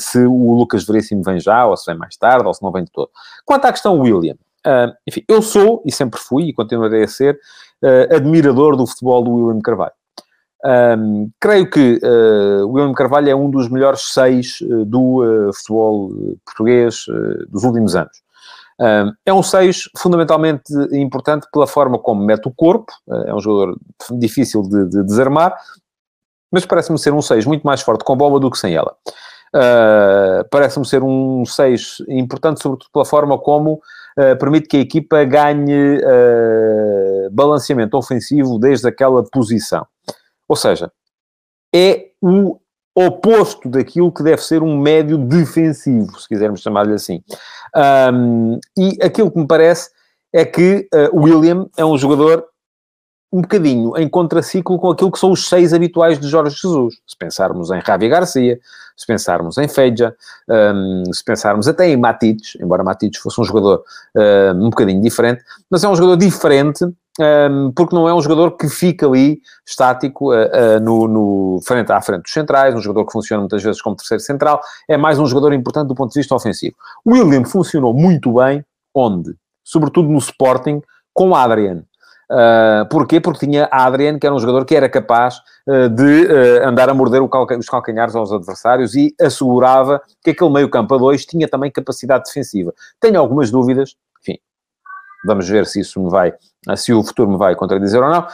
se 0.00 0.18
o 0.26 0.54
Lucas 0.56 0.84
Veríssimo 0.84 1.22
vem 1.22 1.38
já, 1.38 1.64
ou 1.64 1.76
se 1.76 1.86
vem 1.86 1.96
mais 1.96 2.16
tarde, 2.16 2.44
ou 2.44 2.52
se 2.52 2.60
não 2.60 2.72
vem 2.72 2.82
de 2.82 2.90
todo. 2.90 3.08
Quanto 3.44 3.64
à 3.66 3.70
questão 3.70 4.00
William, 4.00 4.34
enfim, 5.06 5.22
eu 5.28 5.40
sou, 5.40 5.84
e 5.86 5.92
sempre 5.92 6.18
fui, 6.18 6.48
e 6.48 6.52
continuarei 6.52 7.04
a 7.04 7.08
ser, 7.08 7.38
admirador 8.10 8.76
do 8.76 8.84
futebol 8.88 9.22
do 9.22 9.30
William 9.30 9.60
Carvalho. 9.60 9.92
Um, 10.66 11.30
creio 11.40 11.70
que 11.70 12.00
uh, 12.02 12.66
William 12.68 12.92
Carvalho 12.92 13.30
é 13.30 13.34
um 13.36 13.48
dos 13.48 13.68
melhores 13.68 14.12
seis 14.12 14.60
uh, 14.62 14.84
do 14.84 15.22
uh, 15.22 15.52
futebol 15.54 16.12
português 16.44 17.04
dos 17.48 17.62
últimos 17.62 17.94
anos. 17.94 18.20
Um, 18.80 19.12
é 19.24 19.32
um 19.32 19.44
seis 19.44 19.88
fundamentalmente 19.96 20.72
importante 20.90 21.46
pela 21.52 21.68
forma 21.68 22.00
como 22.00 22.24
mete 22.24 22.48
o 22.48 22.52
corpo, 22.54 22.92
é 23.26 23.32
um 23.32 23.40
jogador 23.40 23.78
difícil 24.18 24.62
de, 24.62 24.88
de 24.90 25.04
desarmar, 25.04 25.56
mas 26.50 26.66
parece-me 26.66 26.98
ser 26.98 27.14
um 27.14 27.22
seis 27.22 27.46
muito 27.46 27.62
mais 27.62 27.80
forte 27.80 28.04
com 28.04 28.16
bola 28.16 28.40
do 28.40 28.50
que 28.50 28.58
sem 28.58 28.74
ela. 28.74 28.94
parece-me 30.50 30.84
ser 30.84 31.02
um 31.02 31.44
seis 31.46 32.02
importante, 32.08 32.60
sobretudo 32.60 32.90
pela 32.92 33.06
forma 33.06 33.38
como 33.38 33.80
permite 34.38 34.68
que 34.68 34.76
a 34.76 34.80
equipa 34.80 35.24
ganhe 35.24 35.98
balanceamento 37.32 37.96
ofensivo 37.96 38.58
desde 38.58 38.86
aquela 38.86 39.24
posição. 39.24 39.86
Ou 40.48 40.56
seja, 40.56 40.90
é 41.74 42.10
o 42.20 42.58
oposto 42.94 43.68
daquilo 43.68 44.10
que 44.10 44.22
deve 44.22 44.42
ser 44.42 44.62
um 44.62 44.80
médio 44.80 45.18
defensivo, 45.18 46.18
se 46.18 46.26
quisermos 46.26 46.62
chamar-lhe 46.62 46.94
assim. 46.94 47.22
Um, 48.12 48.58
e 48.76 48.96
aquilo 49.02 49.30
que 49.30 49.38
me 49.38 49.46
parece 49.46 49.90
é 50.32 50.44
que 50.44 50.88
uh, 50.94 51.18
William 51.18 51.66
é 51.76 51.84
um 51.84 51.98
jogador 51.98 52.46
um 53.32 53.42
bocadinho 53.42 53.96
em 53.98 54.08
contraciclo 54.08 54.78
com 54.78 54.90
aquilo 54.90 55.10
que 55.10 55.18
são 55.18 55.32
os 55.32 55.48
seis 55.48 55.74
habituais 55.74 56.18
de 56.18 56.28
Jorge 56.28 56.56
Jesus. 56.56 56.94
Se 57.06 57.16
pensarmos 57.18 57.70
em 57.70 57.82
Javi 57.84 58.08
Garcia, 58.08 58.58
se 58.96 59.06
pensarmos 59.06 59.58
em 59.58 59.68
Feija, 59.68 60.16
um, 60.48 61.12
se 61.12 61.22
pensarmos 61.22 61.68
até 61.68 61.88
em 61.88 61.96
Matites, 61.96 62.56
embora 62.60 62.82
Matites 62.82 63.20
fosse 63.20 63.38
um 63.40 63.44
jogador 63.44 63.84
uh, 64.16 64.54
um 64.54 64.70
bocadinho 64.70 65.02
diferente, 65.02 65.44
mas 65.68 65.84
é 65.84 65.88
um 65.88 65.94
jogador 65.94 66.16
diferente 66.16 66.86
um, 67.20 67.72
porque 67.72 67.94
não 67.94 68.08
é 68.08 68.14
um 68.14 68.20
jogador 68.20 68.56
que 68.56 68.68
fica 68.68 69.06
ali 69.06 69.40
estático 69.66 70.34
uh, 70.34 70.46
uh, 70.46 70.80
no, 70.80 71.08
no, 71.08 71.60
frente, 71.64 71.90
à 71.92 72.00
frente 72.00 72.22
dos 72.22 72.32
centrais, 72.32 72.74
um 72.74 72.80
jogador 72.80 73.06
que 73.06 73.12
funciona 73.12 73.40
muitas 73.40 73.62
vezes 73.62 73.80
como 73.80 73.96
terceiro 73.96 74.22
central, 74.22 74.60
é 74.88 74.96
mais 74.96 75.18
um 75.18 75.26
jogador 75.26 75.52
importante 75.52 75.88
do 75.88 75.94
ponto 75.94 76.12
de 76.12 76.20
vista 76.20 76.34
ofensivo. 76.34 76.76
O 77.04 77.12
William 77.12 77.44
funcionou 77.44 77.94
muito 77.94 78.34
bem, 78.34 78.64
onde? 78.94 79.34
Sobretudo 79.64 80.08
no 80.08 80.18
Sporting, 80.18 80.82
com 81.12 81.34
Adrian. 81.34 81.82
Uh, 82.30 82.84
porquê? 82.90 83.20
Porque 83.20 83.46
tinha 83.46 83.68
Adrian, 83.70 84.18
que 84.18 84.26
era 84.26 84.34
um 84.34 84.38
jogador 84.38 84.64
que 84.64 84.74
era 84.74 84.88
capaz 84.88 85.36
uh, 85.66 85.88
de 85.88 86.26
uh, 86.26 86.66
andar 86.66 86.88
a 86.88 86.94
morder 86.94 87.26
calca 87.28 87.56
os 87.56 87.68
calcanhares 87.68 88.16
aos 88.16 88.32
adversários 88.32 88.96
e 88.96 89.14
assegurava 89.20 90.02
que 90.24 90.30
aquele 90.30 90.50
meio 90.50 90.68
campo 90.68 90.94
a 90.94 90.98
dois 90.98 91.24
tinha 91.24 91.48
também 91.48 91.70
capacidade 91.70 92.24
defensiva. 92.24 92.74
Tenho 93.00 93.20
algumas 93.20 93.50
dúvidas, 93.50 93.94
vamos 95.26 95.48
ver 95.48 95.66
se 95.66 95.80
isso 95.80 96.00
me 96.02 96.08
vai, 96.08 96.32
se 96.76 96.92
o 96.92 97.02
futuro 97.02 97.30
me 97.30 97.36
vai 97.36 97.54
contradizer 97.54 98.02
ou 98.02 98.08
não, 98.10 98.26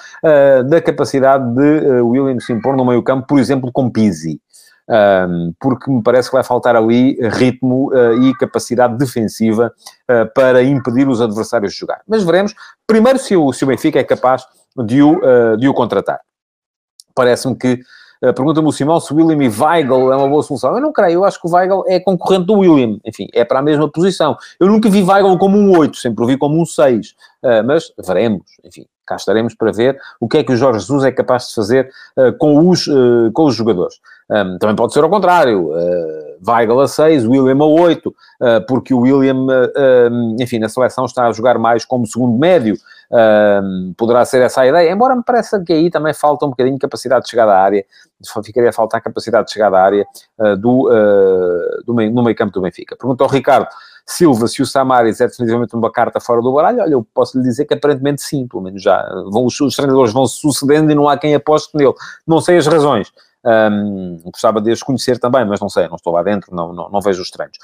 da 0.69 0.81
capacidade 0.81 1.45
de 1.55 2.01
William 2.01 2.39
se 2.39 2.53
impor 2.53 2.77
no 2.77 2.85
meio 2.85 3.03
campo, 3.03 3.27
por 3.27 3.39
exemplo, 3.39 3.71
com 3.73 3.91
Pizzi 3.91 4.41
um, 4.89 5.55
porque 5.61 5.91
me 5.91 6.03
parece 6.03 6.29
que 6.29 6.35
vai 6.35 6.45
faltar 6.45 6.77
ali 6.77 7.17
ritmo 7.31 7.91
uh, 7.93 8.23
e 8.23 8.37
capacidade 8.37 8.97
defensiva 8.97 9.73
uh, 10.11 10.33
para 10.35 10.63
impedir 10.63 11.09
os 11.09 11.21
adversários 11.21 11.73
de 11.73 11.79
jogar. 11.79 12.03
Mas 12.07 12.23
veremos, 12.23 12.55
primeiro, 12.87 13.19
se 13.19 13.37
o, 13.37 13.53
se 13.53 13.65
o 13.65 13.67
Benfica 13.67 13.99
é 13.99 14.05
capaz 14.05 14.45
de 14.85 15.03
o, 15.03 15.19
uh, 15.19 15.57
de 15.57 15.69
o 15.69 15.75
contratar. 15.75 16.21
Parece-me 17.15 17.57
que 17.57 17.81
Pergunta-me 18.35 18.69
o 18.69 18.73
Simão 18.73 19.01
se 19.01 19.13
William 19.13 19.43
e 19.43 19.49
Weigl 19.49 20.13
é 20.13 20.17
uma 20.17 20.29
boa 20.29 20.43
solução. 20.43 20.75
Eu 20.75 20.81
não 20.81 20.93
creio, 20.93 21.15
eu 21.15 21.25
acho 21.25 21.41
que 21.41 21.49
o 21.49 21.51
Weigl 21.51 21.85
é 21.89 21.99
concorrente 21.99 22.47
do 22.47 22.59
William. 22.59 22.99
Enfim, 23.05 23.27
é 23.33 23.45
para 23.45 23.59
a 23.59 23.63
mesma 23.63 23.91
posição. 23.91 24.37
Eu 24.61 24.69
nunca 24.69 24.89
vi 24.89 25.03
Weigl 25.03 25.37
como 25.39 25.59
um 25.59 25.77
8, 25.77 25.97
sempre 25.97 26.23
o 26.23 26.27
vi 26.27 26.37
como 26.37 26.61
um 26.61 26.65
6. 26.65 27.11
Uh, 27.43 27.67
mas 27.67 27.93
veremos, 27.99 28.43
enfim 28.65 28.87
cá 29.07 29.17
estaremos 29.17 29.55
para 29.55 29.73
ver 29.73 29.99
o 30.21 30.29
que 30.29 30.39
é 30.39 30.45
que 30.45 30.53
o 30.53 30.57
Jorge 30.57 30.81
Jesus 30.81 31.05
é 31.05 31.13
capaz 31.13 31.49
de 31.49 31.55
fazer 31.55 31.91
uh, 32.17 32.33
com, 32.39 32.69
os, 32.69 32.87
uh, 32.87 33.31
com 33.33 33.45
os 33.45 33.55
jogadores. 33.55 34.01
Também 34.61 34.75
pode 34.75 34.95
ser 34.95 35.05
ao 35.05 35.11
contrário, 35.11 35.69
Weigl 36.47 36.81
a 36.81 36.89
6, 36.89 37.27
William 37.27 37.63
a 37.63 37.67
8, 37.67 38.09
uh, 38.09 38.15
porque 38.67 38.95
o 38.95 39.01
William, 39.01 39.47
enfim, 40.41 40.59
na 40.59 40.71
seleção 40.71 41.05
está 41.05 41.27
a 41.27 41.33
jogar 41.33 41.59
mais 41.59 41.85
como 41.85 42.07
segundo 42.07 42.39
médio, 42.39 42.75
poderá 43.97 44.25
ser 44.25 44.43
essa 44.43 44.63
a 44.63 44.67
ideia, 44.67 44.91
embora 44.91 45.15
me 45.15 45.23
pareça 45.23 45.63
que 45.65 45.73
aí 45.73 45.91
também 45.91 46.15
falta 46.15 46.47
um 46.47 46.51
bocadinho 46.51 46.77
de 46.77 46.81
capacidade 46.81 47.25
de 47.25 47.31
chegada 47.31 47.53
à 47.53 47.61
área, 47.61 47.85
ficaria 48.45 48.71
a 48.71 48.73
faltar 48.73 49.03
capacidade 49.03 49.47
de 49.47 49.53
chegada 49.53 49.77
à 49.79 49.83
área 49.83 50.07
do, 50.59 50.89
do 51.85 51.95
meio, 51.95 52.11
no 52.11 52.23
meio 52.23 52.37
campo 52.37 52.53
do 52.53 52.63
Benfica. 52.63 52.97
Pergunta 52.97 53.23
ao 53.23 53.31
Ricardo, 53.31 53.69
Silva, 54.07 54.49
se 54.49 54.61
o 54.61 54.67
Samaris 54.67 55.21
é 55.21 55.29
definitivamente 55.29 55.75
uma 55.75 55.91
carta 55.91 56.21
fora 56.21 56.43
do 56.43 56.53
baralho, 56.53 56.81
olha, 56.81 56.93
eu 56.93 57.07
posso 57.15 57.39
lhe 57.39 57.45
dizer 57.45 57.65
que 57.65 57.75
aparentemente 57.75 58.23
sim, 58.23 58.47
pelo 58.49 58.63
menos 58.63 58.83
já 58.83 59.01
vão, 59.31 59.47
os, 59.47 59.61
os 59.61 59.77
treinadores 59.77 60.13
vão 60.13 60.27
sucedendo 60.27 60.91
e 60.91 60.95
não 60.95 61.09
há 61.09 61.17
quem 61.17 61.35
aposte 61.35 61.77
nele. 61.77 61.95
Não 62.27 62.41
sei 62.41 62.59
as 62.59 62.67
razões. 62.67 63.13
Um, 63.45 64.21
gostava 64.25 64.61
de 64.61 64.71
as 64.71 64.83
conhecer 64.83 65.19
também, 65.19 65.45
mas 65.45 65.61
não 65.61 65.69
sei, 65.69 65.89
não 65.89 65.97
estou 65.97 66.13
lá 66.13 66.23
dentro, 66.23 66.55
não, 66.55 66.73
não, 66.73 66.89
não 66.91 67.01
vejo 67.01 67.23
os 67.23 67.31
treinos. 67.31 67.57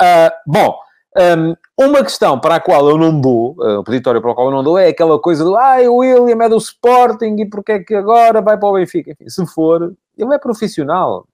Uh, 0.00 0.30
bom, 0.46 0.76
um, 1.16 1.56
uma 1.76 2.04
questão 2.04 2.38
para 2.38 2.56
a 2.56 2.60
qual 2.60 2.88
eu 2.88 2.96
não 2.96 3.20
dou, 3.20 3.56
uh, 3.58 3.80
o 3.80 3.84
peditório 3.84 4.20
para 4.20 4.30
o 4.30 4.34
qual 4.34 4.48
eu 4.48 4.52
não 4.52 4.62
dou, 4.62 4.78
é 4.78 4.88
aquela 4.88 5.18
coisa 5.18 5.42
do 5.42 5.56
ah, 5.56 5.78
o 5.88 5.96
William 5.96 6.42
é 6.44 6.48
do 6.48 6.56
Sporting 6.56 7.36
e 7.40 7.46
porque 7.48 7.72
é 7.72 7.78
que 7.80 7.94
agora 7.94 8.40
vai 8.40 8.56
para 8.56 8.68
o 8.68 8.74
Benfica? 8.74 9.10
Enfim, 9.10 9.28
se 9.28 9.44
for, 9.46 9.94
ele 10.16 10.34
é 10.34 10.38
profissional. 10.38 11.26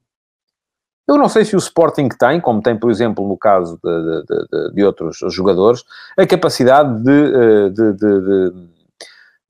Eu 1.06 1.16
não 1.16 1.28
sei 1.28 1.44
se 1.44 1.54
o 1.54 1.58
Sporting 1.58 2.08
tem, 2.08 2.40
como 2.40 2.62
tem, 2.62 2.76
por 2.76 2.90
exemplo, 2.90 3.26
no 3.28 3.36
caso 3.36 3.78
de, 3.82 4.00
de, 4.00 4.24
de, 4.24 4.74
de 4.74 4.84
outros 4.84 5.18
jogadores, 5.30 5.84
a 6.16 6.26
capacidade 6.26 7.00
de, 7.04 7.70
de, 7.70 7.92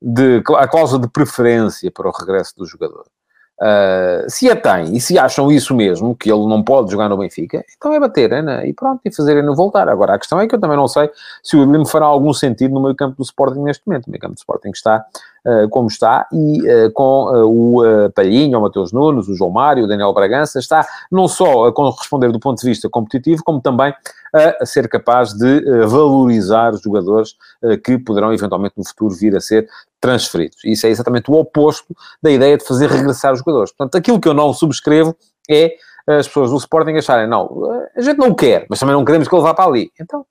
de, 0.01 0.43
a 0.55 0.67
cláusula 0.67 1.01
de 1.01 1.09
preferência 1.09 1.89
para 1.89 2.07
o 2.07 2.11
regresso 2.11 2.53
do 2.55 2.65
jogador. 2.65 3.05
Uh, 3.59 4.29
se 4.29 4.47
a 4.51 4.55
tem 4.55 4.95
e 4.95 5.01
se 5.01 5.17
acham 5.17 5.51
isso 5.51 5.75
mesmo, 5.75 6.15
que 6.15 6.31
ele 6.31 6.45
não 6.45 6.61
pode 6.61 6.91
jogar 6.91 7.09
no 7.09 7.17
Benfica, 7.17 7.65
então 7.75 7.91
é 7.91 7.99
bater 7.99 8.29
né? 8.43 8.67
e 8.67 8.73
pronto, 8.73 9.01
e 9.03 9.11
fazerem-no 9.11 9.55
voltar. 9.55 9.89
Agora, 9.89 10.13
a 10.13 10.19
questão 10.19 10.39
é 10.39 10.47
que 10.47 10.53
eu 10.53 10.59
também 10.59 10.77
não 10.77 10.87
sei 10.87 11.09
se 11.41 11.57
o 11.57 11.61
William 11.61 11.83
fará 11.83 12.05
algum 12.05 12.31
sentido 12.33 12.75
no 12.75 12.81
meio 12.81 12.95
campo 12.95 13.17
do 13.17 13.23
Sporting 13.23 13.61
neste 13.61 13.81
momento. 13.87 14.07
O 14.07 14.11
meio 14.11 14.21
campo 14.21 14.35
do 14.35 14.37
Sporting 14.37 14.69
está 14.69 15.03
como 15.69 15.87
está 15.87 16.27
e 16.31 16.61
uh, 16.61 16.91
com 16.91 17.25
o 17.45 18.09
Palhinho, 18.13 18.59
o 18.59 18.61
Mateus 18.61 18.91
Nunes, 18.91 19.27
o 19.27 19.35
João 19.35 19.51
Mário, 19.51 19.85
o 19.85 19.87
Daniel 19.87 20.13
Bragança, 20.13 20.59
está 20.59 20.85
não 21.11 21.27
só 21.27 21.67
a 21.67 21.73
corresponder 21.73 22.31
do 22.31 22.39
ponto 22.39 22.59
de 22.59 22.67
vista 22.67 22.89
competitivo, 22.89 23.43
como 23.43 23.61
também 23.61 23.93
a 24.33 24.65
ser 24.65 24.89
capaz 24.89 25.33
de 25.33 25.61
valorizar 25.85 26.73
os 26.73 26.81
jogadores 26.81 27.35
que 27.83 27.97
poderão 27.97 28.33
eventualmente 28.33 28.75
no 28.77 28.85
futuro 28.85 29.15
vir 29.15 29.35
a 29.35 29.39
ser 29.39 29.67
transferidos. 30.01 30.57
Isso 30.65 30.85
é 30.85 30.89
exatamente 30.89 31.31
o 31.31 31.35
oposto 31.35 31.95
da 32.21 32.29
ideia 32.29 32.57
de 32.57 32.65
fazer 32.65 32.89
regressar 32.89 33.33
os 33.33 33.39
jogadores. 33.39 33.71
Portanto, 33.71 33.95
aquilo 33.95 34.19
que 34.19 34.27
eu 34.27 34.33
não 34.33 34.53
subscrevo 34.53 35.15
é 35.49 35.75
as 36.07 36.27
pessoas 36.27 36.51
do 36.51 36.57
Sporting 36.57 36.91
acharem, 36.91 37.27
não, 37.27 37.49
a 37.95 38.01
gente 38.01 38.17
não 38.17 38.33
quer, 38.33 38.65
mas 38.69 38.79
também 38.79 38.95
não 38.95 39.03
queremos 39.03 39.27
que 39.27 39.35
ele 39.35 39.43
vá 39.43 39.53
para 39.53 39.65
ali. 39.65 39.91
Então, 39.99 40.25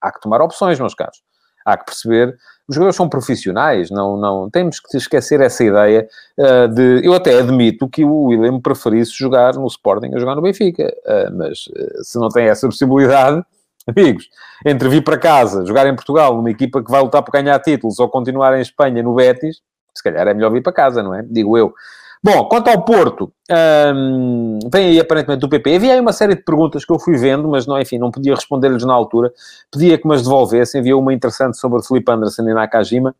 há 0.00 0.12
que 0.12 0.20
tomar 0.20 0.40
opções, 0.40 0.78
meus 0.78 0.94
caros. 0.94 1.22
Há 1.64 1.76
que 1.76 1.86
perceber, 1.86 2.36
os 2.68 2.74
jogadores 2.74 2.96
são 2.96 3.08
profissionais, 3.08 3.90
não, 3.90 4.16
não, 4.16 4.50
temos 4.50 4.80
que 4.80 4.96
esquecer 4.96 5.40
essa 5.40 5.62
ideia 5.62 6.08
uh, 6.38 6.68
de, 6.68 7.00
eu 7.04 7.12
até 7.12 7.38
admito 7.38 7.88
que 7.88 8.04
o 8.04 8.24
William 8.24 8.60
preferisse 8.60 9.12
jogar 9.12 9.54
no 9.54 9.66
Sporting 9.66 10.14
a 10.14 10.18
jogar 10.18 10.34
no 10.34 10.42
Benfica, 10.42 10.84
uh, 11.04 11.36
mas 11.36 11.66
uh, 11.66 12.04
se 12.04 12.18
não 12.18 12.28
tem 12.28 12.46
essa 12.46 12.66
possibilidade, 12.66 13.44
Amigos, 13.86 14.28
entre 14.64 14.88
vir 14.88 15.02
para 15.02 15.18
casa, 15.18 15.66
jogar 15.66 15.86
em 15.86 15.94
Portugal, 15.94 16.36
numa 16.36 16.50
equipa 16.50 16.82
que 16.82 16.90
vai 16.90 17.02
lutar 17.02 17.22
por 17.22 17.32
ganhar 17.32 17.58
títulos, 17.58 17.98
ou 17.98 18.08
continuar 18.08 18.56
em 18.56 18.60
Espanha, 18.60 19.02
no 19.02 19.14
Betis, 19.14 19.60
se 19.94 20.02
calhar 20.02 20.26
é 20.28 20.34
melhor 20.34 20.52
vir 20.52 20.62
para 20.62 20.72
casa, 20.72 21.02
não 21.02 21.14
é? 21.14 21.22
Digo 21.22 21.58
eu. 21.58 21.74
Bom, 22.24 22.44
quanto 22.48 22.68
ao 22.68 22.84
Porto, 22.84 23.32
hum, 23.50 24.60
vem 24.72 24.90
aí 24.90 25.00
aparentemente 25.00 25.40
do 25.40 25.48
PP. 25.48 25.74
Havia 25.74 25.94
aí 25.94 26.00
uma 26.00 26.12
série 26.12 26.36
de 26.36 26.42
perguntas 26.42 26.84
que 26.84 26.92
eu 26.92 26.98
fui 26.98 27.16
vendo, 27.16 27.48
mas 27.48 27.66
não, 27.66 27.80
enfim, 27.80 27.98
não 27.98 28.12
podia 28.12 28.34
responder-lhes 28.34 28.84
na 28.84 28.94
altura. 28.94 29.32
Pedia 29.72 29.98
que 29.98 30.06
me 30.06 30.14
as 30.14 30.22
devolvessem. 30.22 30.80
Havia 30.80 30.96
uma 30.96 31.12
interessante 31.12 31.58
sobre 31.58 31.82
Felipe 31.82 32.12
Anderson 32.12 32.48
e 32.48 32.54
Nakajima. 32.54 33.12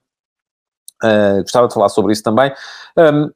Uh, 1.02 1.42
gostava 1.42 1.66
de 1.66 1.74
falar 1.74 1.88
sobre 1.88 2.12
isso 2.12 2.22
também. 2.22 2.52
Um, 2.96 3.28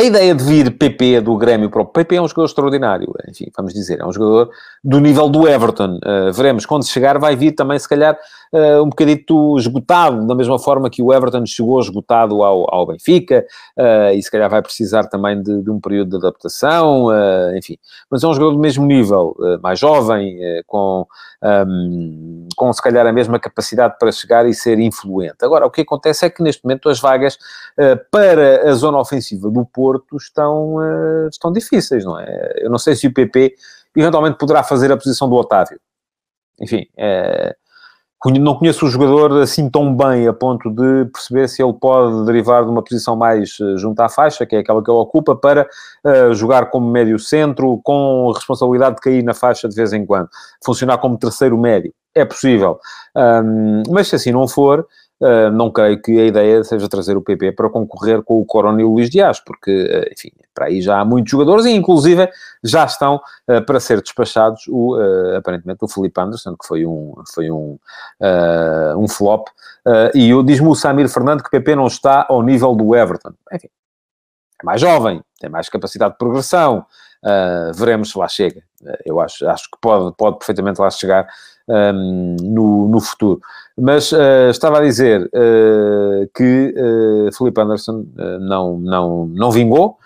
a 0.00 0.02
ideia 0.02 0.34
de 0.34 0.42
vir 0.42 0.78
PP 0.78 1.20
do 1.20 1.36
Grêmio 1.36 1.68
para 1.68 1.82
o 1.82 1.84
PP 1.84 2.16
é 2.16 2.22
um 2.22 2.26
jogador 2.26 2.46
extraordinário, 2.46 3.12
enfim, 3.28 3.50
vamos 3.54 3.74
dizer, 3.74 4.00
é 4.00 4.06
um 4.06 4.10
jogador 4.10 4.50
do 4.82 4.98
nível 4.98 5.28
do 5.28 5.46
Everton. 5.46 5.98
Uh, 6.02 6.32
veremos, 6.32 6.64
quando 6.64 6.86
chegar 6.86 7.18
vai 7.18 7.36
vir 7.36 7.52
também, 7.52 7.78
se 7.78 7.86
calhar, 7.86 8.18
uh, 8.50 8.82
um 8.82 8.88
bocadito 8.88 9.58
esgotado, 9.58 10.26
da 10.26 10.34
mesma 10.34 10.58
forma 10.58 10.88
que 10.88 11.02
o 11.02 11.12
Everton 11.12 11.44
chegou 11.44 11.78
esgotado 11.78 12.42
ao, 12.42 12.74
ao 12.74 12.86
Benfica, 12.86 13.44
uh, 13.78 14.14
e 14.14 14.22
se 14.22 14.30
calhar 14.30 14.48
vai 14.48 14.62
precisar 14.62 15.04
também 15.04 15.42
de, 15.42 15.60
de 15.60 15.70
um 15.70 15.78
período 15.78 16.12
de 16.12 16.16
adaptação, 16.16 17.08
enfim. 17.54 17.76
Mas 18.10 18.24
é 18.24 18.26
um 18.26 18.32
jogador 18.32 18.52
do 18.52 18.58
mesmo 18.58 18.86
nível, 18.86 19.36
mais 19.62 19.78
jovem, 19.78 20.38
com, 20.66 21.06
um, 21.42 22.48
com 22.56 22.72
se 22.72 22.80
calhar 22.80 23.06
a 23.06 23.12
mesma 23.12 23.38
capacidade 23.38 23.96
para 23.98 24.10
chegar 24.10 24.46
e 24.46 24.54
ser 24.54 24.78
influente. 24.78 25.36
Agora, 25.42 25.66
o 25.66 25.70
que 25.70 25.82
acontece 25.82 26.24
é 26.24 26.30
que 26.30 26.42
neste 26.42 26.64
momento 26.64 26.88
as 26.88 27.00
vagas 27.00 27.38
para 28.10 28.70
a 28.70 28.72
zona 28.72 28.98
ofensiva 28.98 29.50
do 29.50 29.64
Porto 29.64 29.89
Porto 29.90 30.16
estão, 30.16 30.76
uh, 30.76 31.28
estão 31.28 31.52
difíceis, 31.52 32.04
não 32.04 32.18
é? 32.18 32.54
Eu 32.58 32.70
não 32.70 32.78
sei 32.78 32.94
se 32.94 33.06
o 33.06 33.12
PP 33.12 33.54
eventualmente 33.96 34.38
poderá 34.38 34.62
fazer 34.62 34.92
a 34.92 34.96
posição 34.96 35.28
do 35.28 35.34
Otávio. 35.34 35.80
Enfim, 36.60 36.86
é, 36.96 37.56
não 38.38 38.54
conheço 38.54 38.84
o 38.84 38.88
jogador 38.88 39.40
assim 39.40 39.68
tão 39.68 39.96
bem 39.96 40.28
a 40.28 40.32
ponto 40.32 40.70
de 40.70 41.06
perceber 41.10 41.48
se 41.48 41.62
ele 41.62 41.72
pode 41.72 42.26
derivar 42.26 42.64
de 42.64 42.70
uma 42.70 42.82
posição 42.84 43.16
mais 43.16 43.56
eh, 43.60 43.78
junto 43.78 43.98
à 44.00 44.08
faixa, 44.10 44.44
que 44.44 44.54
é 44.54 44.58
aquela 44.58 44.84
que 44.84 44.90
ele 44.90 44.98
ocupa, 44.98 45.34
para 45.34 45.66
uh, 46.04 46.34
jogar 46.34 46.70
como 46.70 46.90
médio 46.90 47.18
centro, 47.18 47.80
com 47.82 48.30
responsabilidade 48.32 48.96
de 48.96 49.00
cair 49.00 49.24
na 49.24 49.32
faixa 49.32 49.66
de 49.66 49.74
vez 49.74 49.94
em 49.94 50.04
quando. 50.04 50.28
Funcionar 50.62 50.98
como 50.98 51.18
terceiro 51.18 51.56
médio. 51.58 51.94
É 52.14 52.24
possível. 52.24 52.78
Um, 53.16 53.82
mas 53.88 54.08
se 54.08 54.16
assim 54.16 54.32
não 54.32 54.46
for, 54.46 54.86
Uh, 55.20 55.50
não 55.52 55.70
creio 55.70 56.00
que 56.00 56.18
a 56.18 56.24
ideia 56.24 56.64
seja 56.64 56.88
trazer 56.88 57.14
o 57.14 57.20
PP 57.20 57.52
para 57.52 57.68
concorrer 57.68 58.22
com 58.22 58.40
o 58.40 58.44
Corona 58.46 58.82
o 58.82 58.94
Luís 58.94 59.10
Dias, 59.10 59.38
porque, 59.38 59.70
uh, 59.70 60.10
enfim, 60.10 60.30
para 60.54 60.66
aí 60.68 60.80
já 60.80 60.98
há 60.98 61.04
muitos 61.04 61.30
jogadores 61.30 61.66
e, 61.66 61.72
inclusive, 61.72 62.26
já 62.64 62.86
estão 62.86 63.20
uh, 63.46 63.62
para 63.66 63.78
ser 63.78 64.00
despachados 64.00 64.62
o, 64.66 64.96
aparentemente, 65.36 65.84
o 65.84 65.88
Felipe 65.88 66.18
Anderson, 66.18 66.56
que 66.56 66.66
foi 66.66 66.86
um, 66.86 67.14
foi 67.34 67.50
um, 67.50 67.78
um 68.96 69.08
flop, 69.08 69.48
e 70.14 70.30
diz-me 70.42 70.68
o 70.68 70.74
Samir 70.74 71.08
Fernando 71.08 71.42
que 71.42 71.48
o 71.48 71.50
PP 71.50 71.74
não 71.74 71.86
está 71.86 72.24
ao 72.26 72.42
nível 72.42 72.74
do 72.74 72.94
Everton. 72.94 73.32
Enfim, 73.52 73.68
é 74.62 74.64
mais 74.64 74.80
jovem, 74.80 75.22
tem 75.38 75.50
mais 75.50 75.68
capacidade 75.68 76.12
de 76.12 76.18
progressão, 76.18 76.84
veremos 77.74 78.10
se 78.10 78.18
lá 78.18 78.28
chega. 78.28 78.62
eu 79.04 79.20
acho, 79.20 79.46
acho 79.48 79.64
que 79.64 79.78
pode, 79.80 80.14
pode 80.16 80.38
perfeitamente 80.38 80.80
lá 80.80 80.90
chegar 80.90 81.26
um, 81.70 82.36
no, 82.42 82.88
no 82.88 83.00
futuro. 83.00 83.40
Mas 83.78 84.12
uh, 84.12 84.50
estava 84.50 84.78
a 84.78 84.82
dizer 84.82 85.22
uh, 85.22 86.28
que 86.34 86.74
uh, 86.76 87.36
Felipe 87.36 87.60
Anderson 87.60 88.04
não, 88.40 88.78
não, 88.78 89.26
não 89.26 89.50
vingou, 89.50 89.96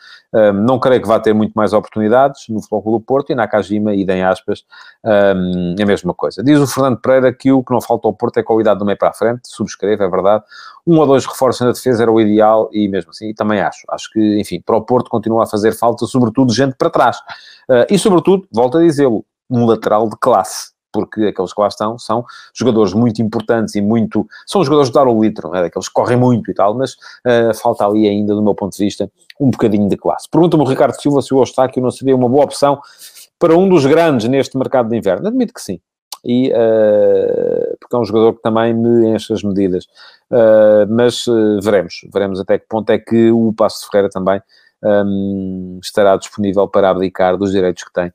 não 0.64 0.80
creio 0.80 1.00
que 1.00 1.06
vá 1.06 1.20
ter 1.20 1.32
muito 1.32 1.52
mais 1.52 1.72
oportunidades 1.72 2.48
no 2.48 2.60
Futebol 2.60 2.98
do 2.98 3.00
Porto 3.00 3.30
e 3.30 3.36
na 3.36 3.46
Kajima, 3.46 3.94
e 3.94 4.02
em 4.02 4.24
aspas, 4.24 4.64
um, 5.04 5.76
a 5.80 5.86
mesma 5.86 6.12
coisa. 6.12 6.42
Diz 6.42 6.58
o 6.58 6.66
Fernando 6.66 6.98
Pereira 7.00 7.32
que 7.32 7.52
o 7.52 7.62
que 7.62 7.72
não 7.72 7.80
falta 7.80 8.08
ao 8.08 8.12
Porto 8.12 8.38
é 8.38 8.42
qualidade 8.42 8.80
do 8.80 8.84
meio 8.84 8.98
para 8.98 9.10
a 9.10 9.12
frente, 9.12 9.42
subscreve, 9.44 10.02
é 10.02 10.08
verdade. 10.08 10.42
Um 10.84 10.98
ou 10.98 11.06
dois 11.06 11.24
reforços 11.24 11.64
na 11.64 11.70
defesa 11.70 12.02
era 12.02 12.10
o 12.10 12.20
ideal 12.20 12.68
e 12.72 12.88
mesmo 12.88 13.10
assim, 13.10 13.28
e 13.28 13.34
também 13.34 13.60
acho. 13.60 13.84
Acho 13.88 14.10
que, 14.10 14.40
enfim, 14.40 14.60
para 14.60 14.76
o 14.76 14.82
Porto 14.82 15.08
continua 15.08 15.44
a 15.44 15.46
fazer 15.46 15.70
falta, 15.70 16.04
sobretudo, 16.04 16.52
gente 16.52 16.74
para 16.76 16.90
trás. 16.90 17.16
e, 17.88 17.96
sobretudo, 17.96 18.44
volto 18.52 18.78
a 18.78 18.80
dizê-lo, 18.82 19.24
um 19.48 19.64
lateral 19.66 20.08
de 20.08 20.16
classe 20.18 20.73
porque 20.94 21.24
aqueles 21.24 21.52
que 21.52 21.60
lá 21.60 21.66
estão 21.66 21.98
são 21.98 22.24
jogadores 22.54 22.92
muito 22.92 23.20
importantes 23.20 23.74
e 23.74 23.82
muito. 23.82 24.24
São 24.46 24.62
jogadores 24.62 24.90
de 24.90 24.94
dar 24.94 25.08
o 25.08 25.20
litro, 25.20 25.52
é? 25.52 25.62
daqueles 25.62 25.88
que 25.88 25.92
correm 25.92 26.16
muito 26.16 26.48
e 26.48 26.54
tal, 26.54 26.72
mas 26.74 26.92
uh, 26.92 27.52
falta 27.60 27.84
ali 27.84 28.08
ainda, 28.08 28.32
do 28.32 28.40
meu 28.40 28.54
ponto 28.54 28.76
de 28.76 28.84
vista, 28.84 29.10
um 29.40 29.50
bocadinho 29.50 29.88
de 29.88 29.96
classe. 29.96 30.28
Pergunta-me 30.30 30.62
o 30.62 30.66
Ricardo 30.66 30.94
Silva 31.00 31.20
se 31.20 31.34
o 31.34 31.40
Eustáquio 31.40 31.82
não 31.82 31.90
seria 31.90 32.14
uma 32.14 32.28
boa 32.28 32.44
opção 32.44 32.80
para 33.40 33.56
um 33.56 33.68
dos 33.68 33.84
grandes 33.84 34.28
neste 34.28 34.56
mercado 34.56 34.88
de 34.88 34.96
inverno. 34.96 35.26
Admito 35.26 35.52
que 35.52 35.60
sim. 35.60 35.80
E, 36.24 36.52
uh, 36.52 37.76
porque 37.80 37.96
é 37.96 37.98
um 37.98 38.04
jogador 38.04 38.34
que 38.34 38.42
também 38.42 38.72
me 38.72 39.08
enche 39.08 39.32
as 39.32 39.42
medidas. 39.42 39.86
Uh, 40.30 40.86
mas 40.88 41.26
veremos, 41.60 42.06
veremos 42.12 42.38
até 42.38 42.56
que 42.56 42.66
ponto 42.68 42.88
é 42.90 42.98
que 42.98 43.32
o 43.32 43.52
Passo 43.52 43.90
Ferreira 43.90 44.08
também 44.08 44.40
um, 44.84 45.80
estará 45.82 46.16
disponível 46.16 46.68
para 46.68 46.90
abdicar 46.90 47.36
dos 47.36 47.50
direitos 47.50 47.82
que 47.82 47.92
tem 47.92 48.12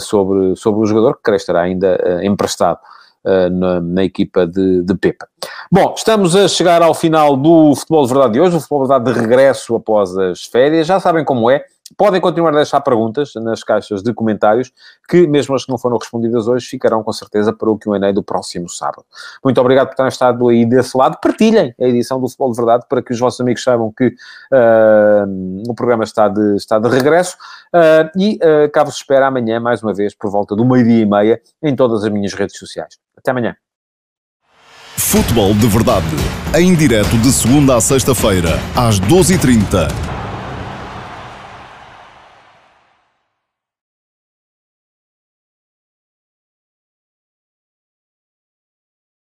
sobre, 0.00 0.56
sobre 0.56 0.82
o 0.82 0.86
jogador, 0.86 1.14
que 1.16 1.22
creio 1.22 1.36
estará 1.36 1.62
ainda 1.62 1.98
uh, 2.04 2.24
emprestado. 2.24 2.78
Uh, 3.24 3.48
na, 3.50 3.80
na, 3.80 4.02
equipa 4.02 4.44
de, 4.44 4.82
de 4.82 4.96
Pepa. 4.96 5.28
Bom, 5.70 5.94
estamos 5.96 6.34
a 6.34 6.48
chegar 6.48 6.82
ao 6.82 6.92
final 6.92 7.36
do 7.36 7.72
Futebol 7.76 8.04
de 8.04 8.12
Verdade 8.12 8.32
de 8.32 8.40
hoje, 8.40 8.56
o 8.56 8.60
Futebol 8.60 8.82
de 8.82 8.88
Verdade 8.88 9.12
de 9.12 9.20
regresso 9.20 9.76
após 9.76 10.18
as 10.18 10.42
férias. 10.42 10.88
Já 10.88 10.98
sabem 10.98 11.24
como 11.24 11.48
é, 11.48 11.64
podem 11.96 12.20
continuar 12.20 12.50
a 12.50 12.56
deixar 12.56 12.80
perguntas 12.80 13.32
nas 13.36 13.62
caixas 13.62 14.02
de 14.02 14.12
comentários, 14.12 14.72
que 15.08 15.26
mesmo 15.26 15.54
as 15.54 15.64
que 15.64 15.70
não 15.70 15.78
foram 15.78 15.98
respondidas 15.98 16.46
hoje, 16.48 16.66
ficarão 16.66 17.02
com 17.02 17.12
certeza 17.12 17.52
para 17.52 17.70
o 17.70 17.78
Q&A 17.78 18.12
do 18.12 18.22
próximo 18.22 18.68
sábado. 18.68 19.04
Muito 19.44 19.60
obrigado 19.60 19.88
por 19.88 19.96
terem 19.96 20.08
estado 20.08 20.48
aí 20.48 20.64
desse 20.64 20.96
lado. 20.96 21.18
Partilhem 21.20 21.74
a 21.80 21.84
edição 21.84 22.20
do 22.20 22.28
Futebol 22.28 22.52
de 22.52 22.56
Verdade 22.56 22.84
para 22.88 23.02
que 23.02 23.12
os 23.12 23.18
vossos 23.18 23.40
amigos 23.40 23.62
saibam 23.62 23.92
que 23.96 24.08
uh, 24.08 25.62
o 25.68 25.74
programa 25.74 26.04
está 26.04 26.28
de, 26.28 26.56
está 26.56 26.78
de 26.78 26.88
regresso. 26.88 27.36
Uh, 27.74 28.18
e 28.18 28.36
uh, 28.36 28.70
cá 28.72 28.84
vos 28.84 28.96
espero 28.96 29.24
amanhã, 29.24 29.60
mais 29.60 29.82
uma 29.82 29.94
vez, 29.94 30.14
por 30.14 30.30
volta 30.30 30.54
do 30.54 30.64
meio-dia 30.64 31.02
e 31.02 31.06
meia, 31.06 31.40
em 31.62 31.74
todas 31.74 32.04
as 32.04 32.10
minhas 32.10 32.34
redes 32.34 32.58
sociais. 32.58 32.98
Até 33.16 33.30
amanhã. 33.30 33.56
Futebol 34.96 35.54
de 35.54 35.66
Verdade, 35.66 36.06
em 36.58 36.74
direto 36.74 37.16
de 37.18 37.32
segunda 37.32 37.76
a 37.76 37.80
sexta-feira, 37.80 38.58
às 38.76 39.00
12h30 39.00 40.11